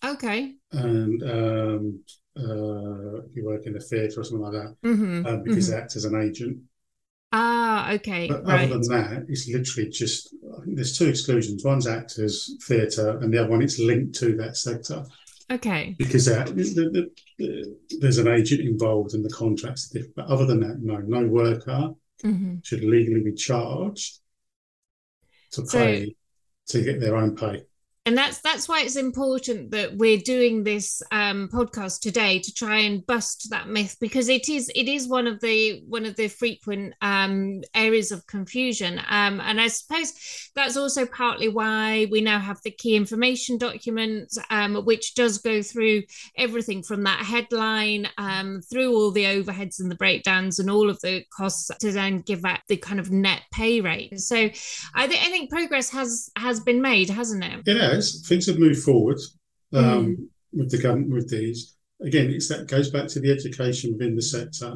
Okay. 0.03 0.57
and 0.71 1.23
um, 1.23 1.99
uh, 2.37 3.17
if 3.25 3.35
you 3.35 3.45
work 3.45 3.65
in 3.65 3.75
a 3.75 3.79
theatre 3.79 4.21
or 4.21 4.23
something 4.23 4.41
like 4.41 4.53
that, 4.53 4.75
hmm 4.83 5.27
um, 5.29 5.43
because 5.43 5.69
they 5.69 5.75
act 5.75 5.95
as 5.95 6.05
an 6.05 6.21
agent. 6.21 6.59
Ah, 7.31 7.91
okay. 7.93 8.27
But 8.29 8.45
right. 8.45 8.65
other 8.65 8.79
than 8.79 8.81
that, 8.89 9.25
it's 9.29 9.47
literally 9.49 9.89
just 9.89 10.33
I 10.59 10.63
think 10.65 10.75
there's 10.75 10.97
two 10.97 11.07
exclusions. 11.07 11.63
One's 11.63 11.87
actors, 11.87 12.55
theatre, 12.67 13.17
and 13.17 13.33
the 13.33 13.39
other 13.39 13.49
one 13.49 13.61
it's 13.61 13.79
linked 13.79 14.15
to 14.19 14.35
that 14.37 14.57
sector 14.57 15.05
okay. 15.51 15.95
because 15.97 16.25
that, 16.25 16.47
the, 16.47 16.63
the, 16.63 17.11
the, 17.37 17.77
there's 17.99 18.17
an 18.17 18.27
agent 18.27 18.61
involved 18.61 19.13
and 19.13 19.23
the 19.23 19.29
contracts 19.29 19.89
different. 19.89 20.15
But 20.15 20.27
other 20.27 20.45
than 20.45 20.59
that, 20.61 20.79
no, 20.81 20.97
no 20.97 21.25
worker 21.27 21.93
hmm 22.21 22.55
should 22.63 22.83
legally 22.83 23.21
be 23.21 23.33
charged 23.33 24.19
to 25.51 25.65
So- 25.65 25.77
pay 25.77 26.15
to 26.69 26.81
get 26.81 26.99
their 26.99 27.15
own 27.15 27.35
pay. 27.35 27.63
And 28.07 28.17
that's 28.17 28.39
that's 28.39 28.69
why 28.69 28.83
it's 28.83 28.95
important 28.95 29.71
that 29.71 29.97
we're 29.97 30.17
doing 30.17 30.63
this 30.63 31.01
um, 31.11 31.49
podcast 31.51 31.99
today 31.99 32.39
to 32.39 32.53
try 32.53 32.77
and 32.77 33.05
bust 33.05 33.49
that 33.49 33.67
myth 33.67 33.97
because 33.99 34.29
it 34.29 34.47
is 34.47 34.71
it 34.75 34.87
is 34.87 35.09
one 35.09 35.27
of 35.27 35.41
the 35.41 35.83
one 35.89 36.05
of 36.05 36.15
the 36.15 36.29
frequent 36.29 36.93
um, 37.01 37.61
areas 37.75 38.13
of 38.13 38.25
confusion. 38.25 38.97
Um, 39.09 39.41
and 39.41 39.59
I 39.59 39.67
suppose 39.67 40.13
that's 40.55 40.77
also 40.77 41.05
partly 41.05 41.49
why 41.49 42.07
we 42.09 42.21
now 42.21 42.39
have 42.39 42.61
the 42.63 42.71
key 42.71 42.95
information 42.95 43.57
document 43.57 44.31
um, 44.49 44.75
which 44.85 45.13
does 45.13 45.39
go 45.39 45.61
through 45.61 46.03
everything 46.37 46.83
from 46.83 47.03
that 47.03 47.25
headline 47.25 48.07
um, 48.17 48.61
through 48.71 48.95
all 48.95 49.11
the 49.11 49.25
overheads 49.25 49.81
and 49.81 49.91
the 49.91 49.95
breakdowns 49.95 50.59
and 50.59 50.71
all 50.71 50.89
of 50.89 50.97
the 51.01 51.25
costs 51.35 51.69
to 51.81 51.91
then 51.91 52.21
give 52.21 52.45
out 52.45 52.59
the 52.69 52.77
kind 52.77 53.01
of 53.01 53.11
net 53.11 53.41
pay 53.51 53.81
rate. 53.81 54.17
So 54.17 54.37
I, 54.37 55.07
th- 55.07 55.21
I 55.21 55.29
think 55.29 55.49
progress 55.49 55.89
has 55.89 56.29
has 56.37 56.61
been 56.61 56.81
made 56.81 57.09
hasn't 57.09 57.43
it? 57.43 57.63
It 57.65 57.96
has. 57.97 58.21
Things 58.27 58.45
have 58.47 58.59
moved 58.59 58.81
forward 58.83 59.19
um, 59.73 59.83
Mm. 59.83 60.27
with 60.53 60.71
the 60.71 60.77
government 60.85 61.11
with 61.11 61.29
these. 61.29 61.75
Again, 62.01 62.29
it's 62.29 62.47
that 62.47 62.67
goes 62.67 62.89
back 62.89 63.07
to 63.09 63.19
the 63.19 63.31
education 63.31 63.91
within 63.93 64.15
the 64.15 64.21
sector 64.21 64.71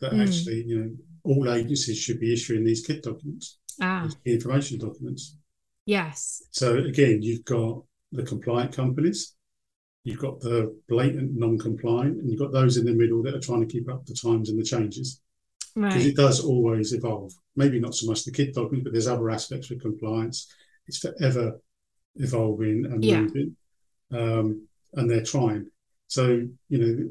that 0.00 0.12
Mm. 0.12 0.20
actually, 0.26 0.64
you 0.66 0.76
know, 0.78 0.90
all 1.24 1.50
agencies 1.50 1.98
should 1.98 2.20
be 2.20 2.32
issuing 2.32 2.62
these 2.64 2.84
KID 2.86 3.02
documents, 3.02 3.46
ah 3.80 4.02
these 4.24 4.34
information 4.36 4.78
documents. 4.78 5.36
yes 5.86 6.42
So 6.50 6.66
again, 6.92 7.22
you've 7.22 7.44
got 7.44 7.82
the 8.12 8.22
compliant 8.22 8.72
companies, 8.72 9.34
you've 10.04 10.18
got 10.26 10.40
the 10.40 10.58
blatant 10.88 11.30
non-compliant, 11.44 12.14
and 12.18 12.26
you've 12.30 12.38
got 12.44 12.52
those 12.52 12.76
in 12.76 12.84
the 12.86 12.92
middle 13.02 13.22
that 13.22 13.34
are 13.34 13.40
trying 13.48 13.66
to 13.66 13.72
keep 13.74 13.88
up 13.92 14.04
the 14.06 14.14
times 14.14 14.46
and 14.50 14.58
the 14.58 14.64
changes. 14.74 15.08
Because 15.74 15.94
right 16.04 16.06
it 16.12 16.16
does 16.16 16.38
always 16.52 16.92
evolve. 16.92 17.32
Maybe 17.56 17.80
not 17.80 17.94
so 17.94 18.06
much 18.06 18.24
the 18.24 18.30
KID 18.30 18.52
document, 18.54 18.84
but 18.84 18.92
there's 18.92 19.08
other 19.14 19.28
aspects 19.30 19.70
with 19.70 19.80
compliance. 19.88 20.38
It's 20.86 20.98
forever 20.98 21.46
evolving 22.16 22.86
and 22.86 23.04
Yeah. 23.04 23.22
moving. 23.22 23.56
Um, 24.10 24.68
and 24.94 25.10
they're 25.10 25.24
trying. 25.24 25.70
So, 26.08 26.46
you 26.68 26.78
know, 26.78 27.10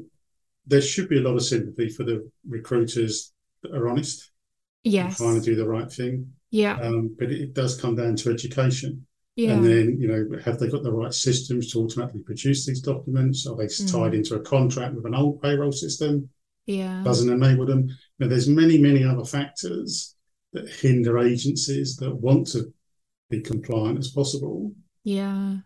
there 0.66 0.80
should 0.80 1.08
be 1.08 1.18
a 1.18 1.22
lot 1.22 1.34
of 1.36 1.42
sympathy 1.44 1.90
for 1.90 2.04
the 2.04 2.30
recruiters 2.48 3.32
that 3.62 3.72
are 3.74 3.88
honest, 3.88 4.30
yes 4.82 5.18
trying 5.18 5.38
to 5.40 5.44
do 5.44 5.54
the 5.56 5.68
right 5.68 5.90
thing. 5.92 6.32
yeah 6.50 6.78
Um, 6.80 7.14
but 7.18 7.30
it, 7.30 7.40
it 7.40 7.54
does 7.54 7.78
come 7.80 7.96
down 7.96 8.16
to 8.16 8.30
education. 8.30 9.06
yeah 9.36 9.54
And 9.54 9.64
then, 9.64 10.00
you 10.00 10.08
know, 10.08 10.38
have 10.44 10.58
they 10.58 10.68
got 10.70 10.82
the 10.82 10.92
right 10.92 11.12
systems 11.12 11.70
to 11.72 11.82
automatically 11.82 12.22
produce 12.22 12.64
these 12.66 12.80
documents? 12.80 13.46
Are 13.46 13.56
they 13.56 13.66
tied 13.66 14.12
Mm. 14.12 14.16
into 14.18 14.36
a 14.36 14.40
contract 14.40 14.94
with 14.94 15.04
an 15.06 15.14
old 15.14 15.42
payroll 15.42 15.72
system? 15.72 16.30
yeah 16.66 17.02
Doesn't 17.04 17.30
enable 17.32 17.66
them. 17.66 17.90
Now, 18.18 18.28
there's 18.28 18.48
many, 18.48 18.78
many 18.78 19.04
other 19.04 19.24
factors 19.24 20.14
that 20.54 20.68
hinder 20.70 21.18
agencies 21.18 21.96
that 21.96 22.14
want 22.14 22.46
to 22.52 22.72
be 23.28 23.40
compliant 23.40 23.98
as 23.98 24.10
possible, 24.12 24.72
yeah 25.04 25.56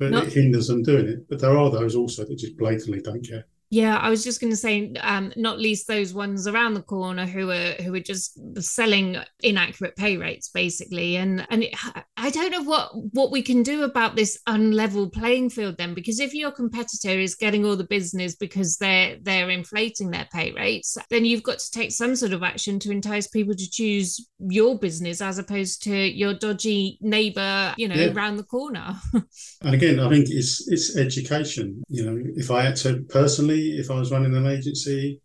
but 0.00 0.10
Not- 0.10 0.26
it 0.26 0.32
hinders 0.32 0.66
them 0.66 0.82
doing 0.82 1.06
it. 1.06 1.28
But 1.28 1.40
there 1.40 1.56
are 1.56 1.70
those 1.70 1.94
also 1.94 2.24
that 2.24 2.38
just 2.38 2.56
blatantly 2.56 3.00
don't 3.02 3.24
care. 3.24 3.46
Yeah, 3.68 3.98
I 3.98 4.10
was 4.10 4.24
just 4.24 4.40
going 4.40 4.50
to 4.50 4.56
say, 4.56 4.92
um, 4.94 5.32
not 5.36 5.60
least 5.60 5.86
those 5.86 6.12
ones 6.12 6.48
around 6.48 6.74
the 6.74 6.82
corner 6.82 7.24
who 7.24 7.50
are 7.50 7.74
who 7.74 7.94
are 7.94 8.00
just 8.00 8.36
selling 8.60 9.16
inaccurate 9.44 9.94
pay 9.94 10.16
rates, 10.16 10.48
basically. 10.48 11.16
And 11.18 11.46
and 11.50 11.62
it, 11.64 11.74
I 12.22 12.28
don't 12.28 12.50
know 12.50 12.62
what 12.62 12.90
what 13.14 13.30
we 13.30 13.40
can 13.40 13.62
do 13.62 13.82
about 13.84 14.14
this 14.14 14.38
unlevel 14.46 15.10
playing 15.10 15.48
field 15.48 15.78
then, 15.78 15.94
because 15.94 16.20
if 16.20 16.34
your 16.34 16.50
competitor 16.50 17.18
is 17.18 17.34
getting 17.34 17.64
all 17.64 17.76
the 17.76 17.84
business 17.84 18.36
because 18.36 18.76
they're 18.76 19.16
they're 19.22 19.48
inflating 19.48 20.10
their 20.10 20.28
pay 20.30 20.52
rates, 20.52 20.98
then 21.08 21.24
you've 21.24 21.42
got 21.42 21.58
to 21.58 21.70
take 21.70 21.92
some 21.92 22.14
sort 22.14 22.34
of 22.34 22.42
action 22.42 22.78
to 22.80 22.90
entice 22.90 23.26
people 23.26 23.54
to 23.54 23.70
choose 23.70 24.28
your 24.38 24.78
business 24.78 25.22
as 25.22 25.38
opposed 25.38 25.82
to 25.84 25.96
your 25.96 26.34
dodgy 26.34 26.98
neighbor, 27.00 27.74
you 27.78 27.88
know, 27.88 27.94
yeah. 27.94 28.12
around 28.12 28.36
the 28.36 28.44
corner. 28.44 28.94
and 29.62 29.74
again, 29.74 29.98
I 29.98 30.10
think 30.10 30.26
it's 30.28 30.68
it's 30.68 30.98
education. 30.98 31.82
You 31.88 32.04
know, 32.04 32.22
if 32.36 32.50
I 32.50 32.62
had 32.62 32.76
to 32.76 33.02
personally 33.08 33.78
if 33.78 33.90
I 33.90 33.94
was 33.94 34.12
running 34.12 34.34
an 34.34 34.46
agency 34.46 35.22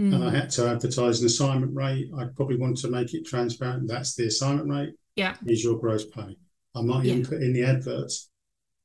mm. 0.00 0.14
and 0.14 0.24
I 0.24 0.30
had 0.30 0.48
to 0.50 0.66
advertise 0.66 1.20
an 1.20 1.26
assignment 1.26 1.76
rate, 1.76 2.10
I'd 2.16 2.34
probably 2.36 2.56
want 2.56 2.78
to 2.78 2.88
make 2.88 3.12
it 3.12 3.26
transparent. 3.26 3.86
That's 3.86 4.14
the 4.14 4.28
assignment 4.28 4.70
rate. 4.70 4.94
Yeah. 5.18 5.34
Is 5.46 5.64
your 5.64 5.76
gross 5.78 6.04
pay. 6.06 6.36
I 6.76 6.80
might 6.82 7.04
yeah. 7.04 7.14
even 7.14 7.26
put 7.26 7.42
in 7.42 7.52
the 7.52 7.64
adverts, 7.64 8.30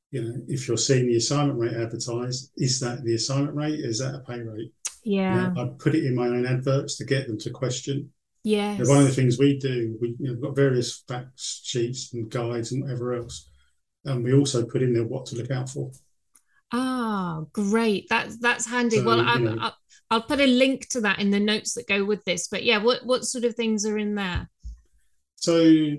you 0.09 0.23
know, 0.23 0.35
if 0.47 0.67
you're 0.67 0.77
seeing 0.77 1.05
the 1.05 1.17
assignment 1.17 1.59
rate 1.59 1.75
advertised, 1.75 2.51
is 2.57 2.79
that 2.79 3.03
the 3.03 3.13
assignment 3.13 3.55
rate? 3.55 3.79
Is 3.79 3.99
that 3.99 4.15
a 4.15 4.19
pay 4.19 4.41
rate? 4.41 4.71
Yeah. 5.03 5.49
You 5.49 5.53
know, 5.53 5.61
I 5.61 5.69
put 5.77 5.93
it 5.93 6.05
in 6.05 6.15
my 6.15 6.25
own 6.25 6.47
adverts 6.47 6.97
to 6.97 7.05
get 7.05 7.27
them 7.27 7.37
to 7.39 7.51
question. 7.51 8.11
yeah 8.43 8.75
one 8.79 8.97
of 8.97 9.05
the 9.05 9.13
things 9.13 9.37
we 9.37 9.59
do, 9.59 9.95
we, 10.01 10.15
you 10.19 10.25
know, 10.25 10.33
we've 10.33 10.41
got 10.41 10.55
various 10.55 11.03
fact 11.07 11.39
sheets 11.39 12.13
and 12.13 12.31
guides 12.31 12.71
and 12.71 12.81
whatever 12.81 13.13
else. 13.13 13.47
And 14.05 14.23
we 14.23 14.33
also 14.33 14.65
put 14.65 14.81
in 14.81 14.93
there 14.93 15.05
what 15.05 15.27
to 15.27 15.35
look 15.35 15.51
out 15.51 15.69
for. 15.69 15.91
Ah, 16.71 17.43
great. 17.53 18.07
That's 18.09 18.37
that's 18.39 18.65
handy. 18.65 18.97
So, 18.97 19.05
well, 19.05 19.21
I'll, 19.21 19.59
I'll, 19.59 19.77
I'll 20.09 20.21
put 20.23 20.41
a 20.41 20.47
link 20.47 20.89
to 20.89 21.01
that 21.01 21.19
in 21.19 21.29
the 21.29 21.39
notes 21.39 21.75
that 21.75 21.87
go 21.87 22.03
with 22.03 22.25
this. 22.25 22.47
But 22.47 22.63
yeah, 22.63 22.79
what 22.79 23.05
what 23.05 23.23
sort 23.23 23.45
of 23.45 23.53
things 23.53 23.85
are 23.85 23.99
in 23.99 24.15
there? 24.15 24.49
So 25.35 25.97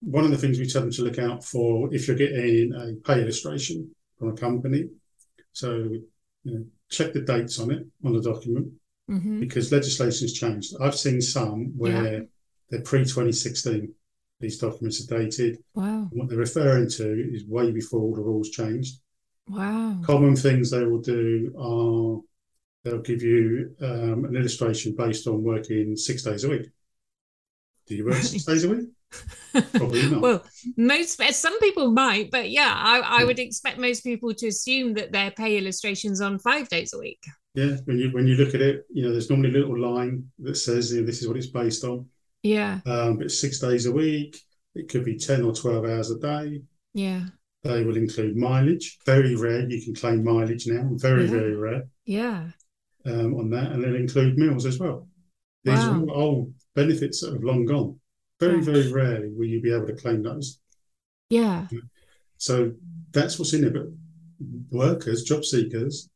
one 0.00 0.24
of 0.24 0.30
the 0.30 0.38
things 0.38 0.58
we 0.58 0.66
tell 0.66 0.82
them 0.82 0.90
to 0.90 1.02
look 1.02 1.18
out 1.18 1.44
for 1.44 1.92
if 1.92 2.06
you're 2.06 2.16
getting 2.16 2.72
a 2.74 2.94
pay 3.06 3.20
illustration 3.20 3.94
from 4.18 4.30
a 4.30 4.36
company. 4.36 4.88
So 5.52 5.72
you 5.72 6.02
know, 6.44 6.64
check 6.88 7.12
the 7.12 7.20
dates 7.20 7.58
on 7.58 7.70
it 7.70 7.86
on 8.04 8.14
the 8.14 8.22
document 8.22 8.72
mm-hmm. 9.10 9.40
because 9.40 9.72
legislation's 9.72 10.32
changed. 10.32 10.74
I've 10.80 10.96
seen 10.96 11.20
some 11.20 11.72
where 11.76 12.14
yeah. 12.14 12.20
they're 12.70 12.82
pre 12.82 13.00
2016. 13.00 13.92
These 14.40 14.58
documents 14.58 15.04
are 15.04 15.18
dated. 15.18 15.58
Wow. 15.74 16.08
And 16.10 16.12
what 16.12 16.28
they're 16.28 16.38
referring 16.38 16.88
to 16.90 17.30
is 17.34 17.44
way 17.46 17.72
before 17.72 18.00
all 18.00 18.14
the 18.14 18.22
rules 18.22 18.48
changed. 18.48 19.00
Wow. 19.48 20.00
Common 20.02 20.34
things 20.34 20.70
they 20.70 20.84
will 20.84 21.00
do 21.00 21.52
are 21.58 22.22
they'll 22.84 23.02
give 23.02 23.22
you 23.22 23.74
um, 23.82 24.24
an 24.24 24.36
illustration 24.36 24.94
based 24.96 25.26
on 25.26 25.42
working 25.42 25.94
six 25.94 26.22
days 26.22 26.44
a 26.44 26.48
week. 26.48 26.70
Do 27.86 27.96
you 27.96 28.06
work 28.06 28.14
six 28.22 28.44
days 28.44 28.64
a 28.64 28.70
week? 28.70 28.88
Probably 29.72 30.10
not. 30.10 30.20
well, 30.20 30.44
most 30.76 31.20
some 31.34 31.58
people 31.60 31.90
might, 31.90 32.30
but 32.30 32.50
yeah, 32.50 32.72
I, 32.76 33.22
I 33.22 33.24
would 33.24 33.38
expect 33.38 33.78
most 33.78 34.04
people 34.04 34.32
to 34.34 34.48
assume 34.48 34.94
that 34.94 35.12
their 35.12 35.30
pay 35.32 35.58
illustrations 35.58 36.20
on 36.20 36.38
five 36.38 36.68
days 36.68 36.92
a 36.92 36.98
week. 36.98 37.22
Yeah, 37.54 37.76
when 37.84 37.98
you 37.98 38.10
when 38.10 38.26
you 38.26 38.36
look 38.36 38.54
at 38.54 38.62
it, 38.62 38.84
you 38.90 39.02
know, 39.02 39.12
there's 39.12 39.28
normally 39.28 39.50
a 39.50 39.58
little 39.58 39.78
line 39.78 40.24
that 40.38 40.56
says 40.56 40.92
you 40.92 41.00
know, 41.00 41.06
this 41.06 41.20
is 41.20 41.28
what 41.28 41.36
it's 41.36 41.48
based 41.48 41.84
on. 41.84 42.06
Yeah. 42.42 42.80
Um, 42.86 43.18
but 43.18 43.30
six 43.30 43.58
days 43.58 43.86
a 43.86 43.92
week. 43.92 44.40
It 44.74 44.88
could 44.88 45.04
be 45.04 45.18
ten 45.18 45.42
or 45.42 45.52
twelve 45.52 45.84
hours 45.84 46.10
a 46.10 46.18
day. 46.18 46.62
Yeah. 46.94 47.22
They 47.62 47.84
will 47.84 47.96
include 47.96 48.36
mileage. 48.36 48.98
Very 49.04 49.34
rare 49.34 49.68
you 49.68 49.82
can 49.82 49.94
claim 49.94 50.24
mileage 50.24 50.66
now. 50.66 50.88
Very, 50.92 51.24
yeah. 51.24 51.30
very 51.30 51.56
rare. 51.56 51.88
Yeah. 52.06 52.46
Um, 53.04 53.34
on 53.34 53.50
that, 53.50 53.72
and 53.72 53.82
they'll 53.82 53.96
include 53.96 54.38
meals 54.38 54.64
as 54.64 54.78
well. 54.78 55.08
These 55.64 55.78
wow. 55.78 56.04
are 56.04 56.10
all 56.10 56.52
benefits 56.74 57.20
that 57.20 57.32
have 57.32 57.42
long 57.42 57.66
gone. 57.66 57.99
Very, 58.40 58.62
very 58.62 58.90
rarely 58.90 59.30
will 59.30 59.46
you 59.46 59.60
be 59.60 59.72
able 59.72 59.86
to 59.86 59.94
claim 59.94 60.22
those. 60.22 60.58
Yeah. 61.28 61.66
So 62.38 62.72
that's 63.12 63.38
what's 63.38 63.52
in 63.52 63.60
there. 63.60 63.70
But 63.70 63.88
workers, 64.70 65.24
job 65.24 65.44
seekers, 65.44 66.08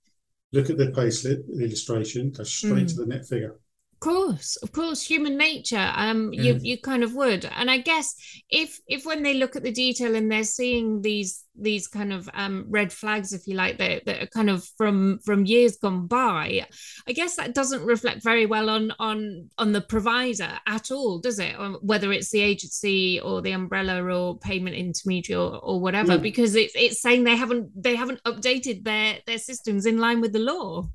look 0.53 0.71
at 0.71 0.79
their 0.79 0.91
payslip 0.91 1.49
illustration, 1.61 2.31
go 2.31 2.45
straight 2.45 2.87
mm. 2.87 2.89
to 2.89 2.95
the 2.95 3.07
net 3.07 3.27
figure 3.27 3.59
course 4.05 4.57
of 4.57 4.71
course 4.71 5.03
human 5.03 5.39
nature 5.39 5.91
um 5.97 6.31
mm. 6.31 6.35
you 6.35 6.59
you 6.61 6.79
kind 6.79 7.03
of 7.03 7.15
would 7.15 7.47
and 7.57 7.71
i 7.71 7.79
guess 7.79 8.15
if 8.51 8.79
if 8.87 9.07
when 9.07 9.23
they 9.23 9.33
look 9.33 9.57
at 9.57 9.63
the 9.63 9.73
detail 9.73 10.15
and 10.15 10.31
they're 10.31 10.45
seeing 10.45 11.01
these 11.01 11.45
these 11.59 11.89
kind 11.89 12.13
of 12.13 12.29
um 12.35 12.67
red 12.69 12.93
flags 12.93 13.33
if 13.33 13.47
you 13.47 13.55
like 13.55 13.79
that, 13.79 14.05
that 14.05 14.23
are 14.23 14.27
kind 14.27 14.51
of 14.51 14.63
from 14.77 15.19
from 15.25 15.47
years 15.47 15.79
gone 15.79 16.07
by 16.07 16.67
i 17.09 17.13
guess 17.13 17.37
that 17.37 17.55
doesn't 17.55 17.87
reflect 17.87 18.23
very 18.23 18.45
well 18.45 18.69
on 18.69 18.93
on 18.99 19.49
on 19.57 19.73
the 19.73 19.81
provider 19.81 20.53
at 20.67 20.91
all 20.91 21.19
does 21.19 21.39
it 21.39 21.59
or 21.59 21.71
whether 21.81 22.13
it's 22.13 22.31
the 22.31 22.41
agency 22.41 23.19
or 23.21 23.41
the 23.41 23.53
umbrella 23.53 24.03
or 24.05 24.39
payment 24.39 24.77
intermediary 24.77 25.41
or, 25.41 25.57
or 25.61 25.81
whatever 25.81 26.19
mm. 26.19 26.23
because 26.23 26.55
it's 26.55 26.75
it's 26.77 27.01
saying 27.01 27.25
they 27.25 27.37
haven't 27.37 27.71
they 27.75 27.97
haven't 27.97 28.23
updated 28.25 28.85
their 28.85 29.17
their 29.27 29.39
systems 29.39 29.87
in 29.87 29.97
line 29.97 30.21
with 30.21 30.35
the 30.35 30.39
law 30.39 30.87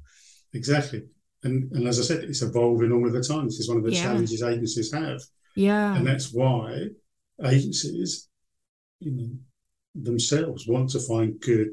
exactly 0.54 1.08
and, 1.44 1.72
and 1.72 1.88
as 1.88 2.00
I 2.00 2.04
said, 2.04 2.24
it's 2.24 2.42
evolving 2.42 2.92
all 2.92 3.06
of 3.06 3.14
the 3.14 3.24
time. 3.24 3.46
This 3.46 3.60
is 3.60 3.70
one 3.70 3.78
of 3.78 3.84
the 3.84 3.94
yeah. 3.94 4.04
challenges 4.04 4.44
agencies 4.44 4.92
have. 4.92 5.22
Yeah. 5.56 5.96
And 5.96 6.06
that's 6.06 6.34
why 6.34 6.88
agencies, 7.46 8.28
you 9.00 9.12
know, 9.12 9.30
themselves 9.96 10.68
want 10.68 10.90
to 10.92 11.00
find 11.00 11.40
good 11.40 11.70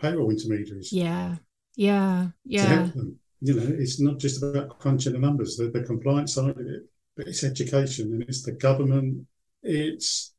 payroll 0.00 0.30
intermediaries. 0.30 0.92
Yeah. 0.92 1.36
Yeah. 1.76 2.28
Yeah. 2.44 2.62
To 2.62 2.68
help 2.68 2.94
them. 2.94 3.18
You 3.40 3.54
know, 3.54 3.76
it's 3.78 4.00
not 4.00 4.18
just 4.18 4.42
about 4.42 4.78
crunching 4.78 5.12
the 5.12 5.18
numbers, 5.18 5.56
the, 5.56 5.68
the 5.68 5.82
compliance 5.82 6.34
side 6.34 6.50
of 6.50 6.66
it, 6.66 6.82
but 7.16 7.28
it's 7.28 7.44
education 7.44 8.12
and 8.12 8.22
it's 8.22 8.42
the 8.42 8.52
government, 8.52 9.26
it's 9.62 10.34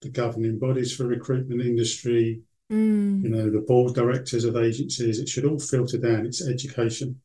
the 0.00 0.08
governing 0.08 0.58
bodies 0.58 0.96
for 0.96 1.04
recruitment 1.04 1.60
industry, 1.60 2.40
mm. 2.72 3.22
you 3.22 3.28
know, 3.28 3.50
the 3.50 3.64
board 3.66 3.94
directors 3.94 4.44
of 4.44 4.56
agencies. 4.56 5.18
It 5.18 5.28
should 5.28 5.44
all 5.44 5.58
filter 5.58 5.98
down. 5.98 6.26
It's 6.26 6.46
education 6.46 7.20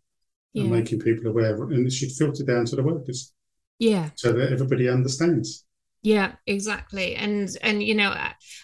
yeah. 0.55 0.63
and 0.63 0.71
making 0.71 0.99
people 0.99 1.29
aware, 1.29 1.55
and 1.55 1.85
it 1.85 1.91
should 1.91 2.11
filter 2.11 2.43
down 2.43 2.65
to 2.65 2.75
the 2.75 2.83
workers. 2.83 3.33
Yeah. 3.77 4.09
So 4.15 4.31
that 4.31 4.51
everybody 4.51 4.87
understands. 4.87 5.65
Yeah, 6.01 6.33
exactly. 6.45 7.15
And 7.15 7.49
and 7.61 7.81
you 7.81 7.95
know, 7.95 8.15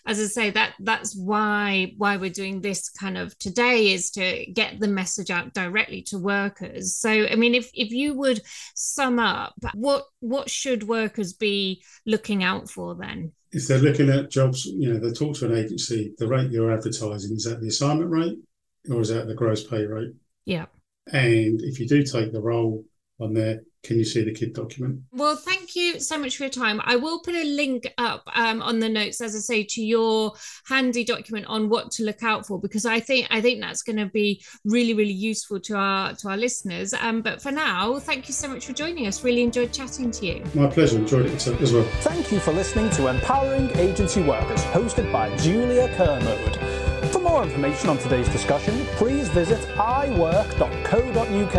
as 0.05 0.19
I 0.19 0.25
say, 0.25 0.49
that 0.51 0.75
that's 0.79 1.15
why 1.15 1.93
why 1.97 2.17
we're 2.17 2.29
doing 2.29 2.61
this 2.61 2.89
kind 2.89 3.17
of 3.17 3.37
today 3.39 3.93
is 3.93 4.11
to 4.11 4.45
get 4.45 4.79
the 4.79 4.87
message 4.87 5.31
out 5.31 5.53
directly 5.53 6.03
to 6.03 6.19
workers. 6.19 6.95
So 6.95 7.09
I 7.09 7.35
mean, 7.35 7.55
if 7.55 7.71
if 7.73 7.89
you 7.89 8.13
would 8.13 8.41
sum 8.75 9.17
up, 9.17 9.55
what 9.73 10.05
what 10.19 10.51
should 10.51 10.87
workers 10.87 11.33
be 11.33 11.83
looking 12.05 12.43
out 12.43 12.69
for 12.69 12.95
then? 12.95 13.31
If 13.51 13.67
they're 13.67 13.79
looking 13.79 14.09
at 14.09 14.29
jobs, 14.29 14.65
you 14.65 14.93
know, 14.93 14.99
they 14.99 15.11
talk 15.11 15.35
to 15.37 15.47
an 15.47 15.57
agency, 15.57 16.13
the 16.19 16.27
rate 16.27 16.51
you're 16.51 16.71
advertising, 16.71 17.35
is 17.35 17.45
that 17.45 17.59
the 17.59 17.67
assignment 17.67 18.11
rate 18.11 18.37
or 18.89 19.01
is 19.01 19.09
that 19.09 19.27
the 19.27 19.35
gross 19.35 19.65
pay 19.65 19.83
rate? 19.83 20.13
Yeah. 20.45 20.67
And 21.07 21.61
if 21.61 21.79
you 21.79 21.87
do 21.87 22.03
take 22.03 22.31
the 22.31 22.41
role 22.41 22.85
on 23.19 23.33
there, 23.33 23.61
can 23.83 23.97
you 23.97 24.05
see 24.05 24.23
the 24.23 24.31
KID 24.31 24.53
document? 24.53 24.99
Well, 25.11 25.35
thank 25.35 25.75
you 25.75 25.99
so 25.99 26.17
much 26.17 26.37
for 26.37 26.43
your 26.43 26.51
time. 26.51 26.79
I 26.83 26.97
will 26.97 27.19
put 27.21 27.33
a 27.33 27.43
link 27.43 27.91
up 27.97 28.23
um, 28.35 28.61
on 28.61 28.79
the 28.79 28.89
notes, 28.89 29.21
as 29.21 29.35
I 29.35 29.39
say, 29.39 29.63
to 29.63 29.81
your 29.81 30.33
handy 30.67 31.03
document 31.03 31.47
on 31.47 31.67
what 31.67 31.89
to 31.93 32.03
look 32.03 32.21
out 32.21 32.45
for, 32.45 32.59
because 32.59 32.85
I 32.85 32.99
think 32.99 33.27
I 33.31 33.41
think 33.41 33.59
that's 33.59 33.81
going 33.81 33.97
to 33.97 34.05
be 34.05 34.43
really, 34.65 34.93
really 34.93 35.13
useful 35.13 35.59
to 35.61 35.75
our 35.75 36.13
to 36.13 36.29
our 36.29 36.37
listeners. 36.37 36.93
Um, 36.93 37.21
but 37.21 37.41
for 37.41 37.51
now, 37.51 37.97
thank 37.97 38.27
you 38.27 38.33
so 38.35 38.47
much 38.47 38.67
for 38.67 38.73
joining 38.73 39.07
us. 39.07 39.23
Really 39.23 39.41
enjoyed 39.41 39.73
chatting 39.73 40.11
to 40.11 40.25
you. 40.27 40.43
My 40.53 40.67
pleasure. 40.67 40.97
Enjoyed 40.97 41.25
it 41.25 41.47
as 41.47 41.73
well. 41.73 41.83
Thank 42.01 42.31
you 42.31 42.39
for 42.39 42.53
listening 42.53 42.89
to 42.91 43.07
Empowering 43.07 43.71
Agency 43.77 44.21
Workers, 44.21 44.63
hosted 44.65 45.11
by 45.11 45.35
Julia 45.37 45.87
Kermode. 45.95 46.60
More 47.41 47.47
information 47.47 47.89
on 47.89 47.97
today's 47.97 48.29
discussion, 48.29 48.85
please 48.97 49.27
visit 49.29 49.57
iwork.co.uk, 49.69 51.55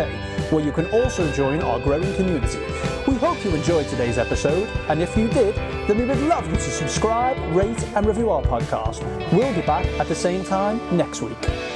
where 0.49 0.63
you 0.63 0.71
can 0.71 0.85
also 0.91 1.29
join 1.33 1.61
our 1.61 1.77
growing 1.77 2.15
community. 2.15 2.59
We 3.05 3.15
hope 3.15 3.43
you 3.43 3.53
enjoyed 3.53 3.89
today's 3.89 4.17
episode, 4.17 4.69
and 4.87 5.01
if 5.01 5.17
you 5.17 5.27
did, 5.27 5.55
then 5.85 5.97
we 5.97 6.05
would 6.05 6.21
love 6.21 6.47
you 6.47 6.55
to 6.55 6.61
subscribe, 6.61 7.37
rate, 7.53 7.83
and 7.97 8.05
review 8.05 8.29
our 8.29 8.43
podcast. 8.43 9.03
We'll 9.33 9.53
be 9.53 9.59
back 9.63 9.85
at 9.99 10.07
the 10.07 10.15
same 10.15 10.45
time 10.45 10.79
next 10.95 11.21
week. 11.21 11.72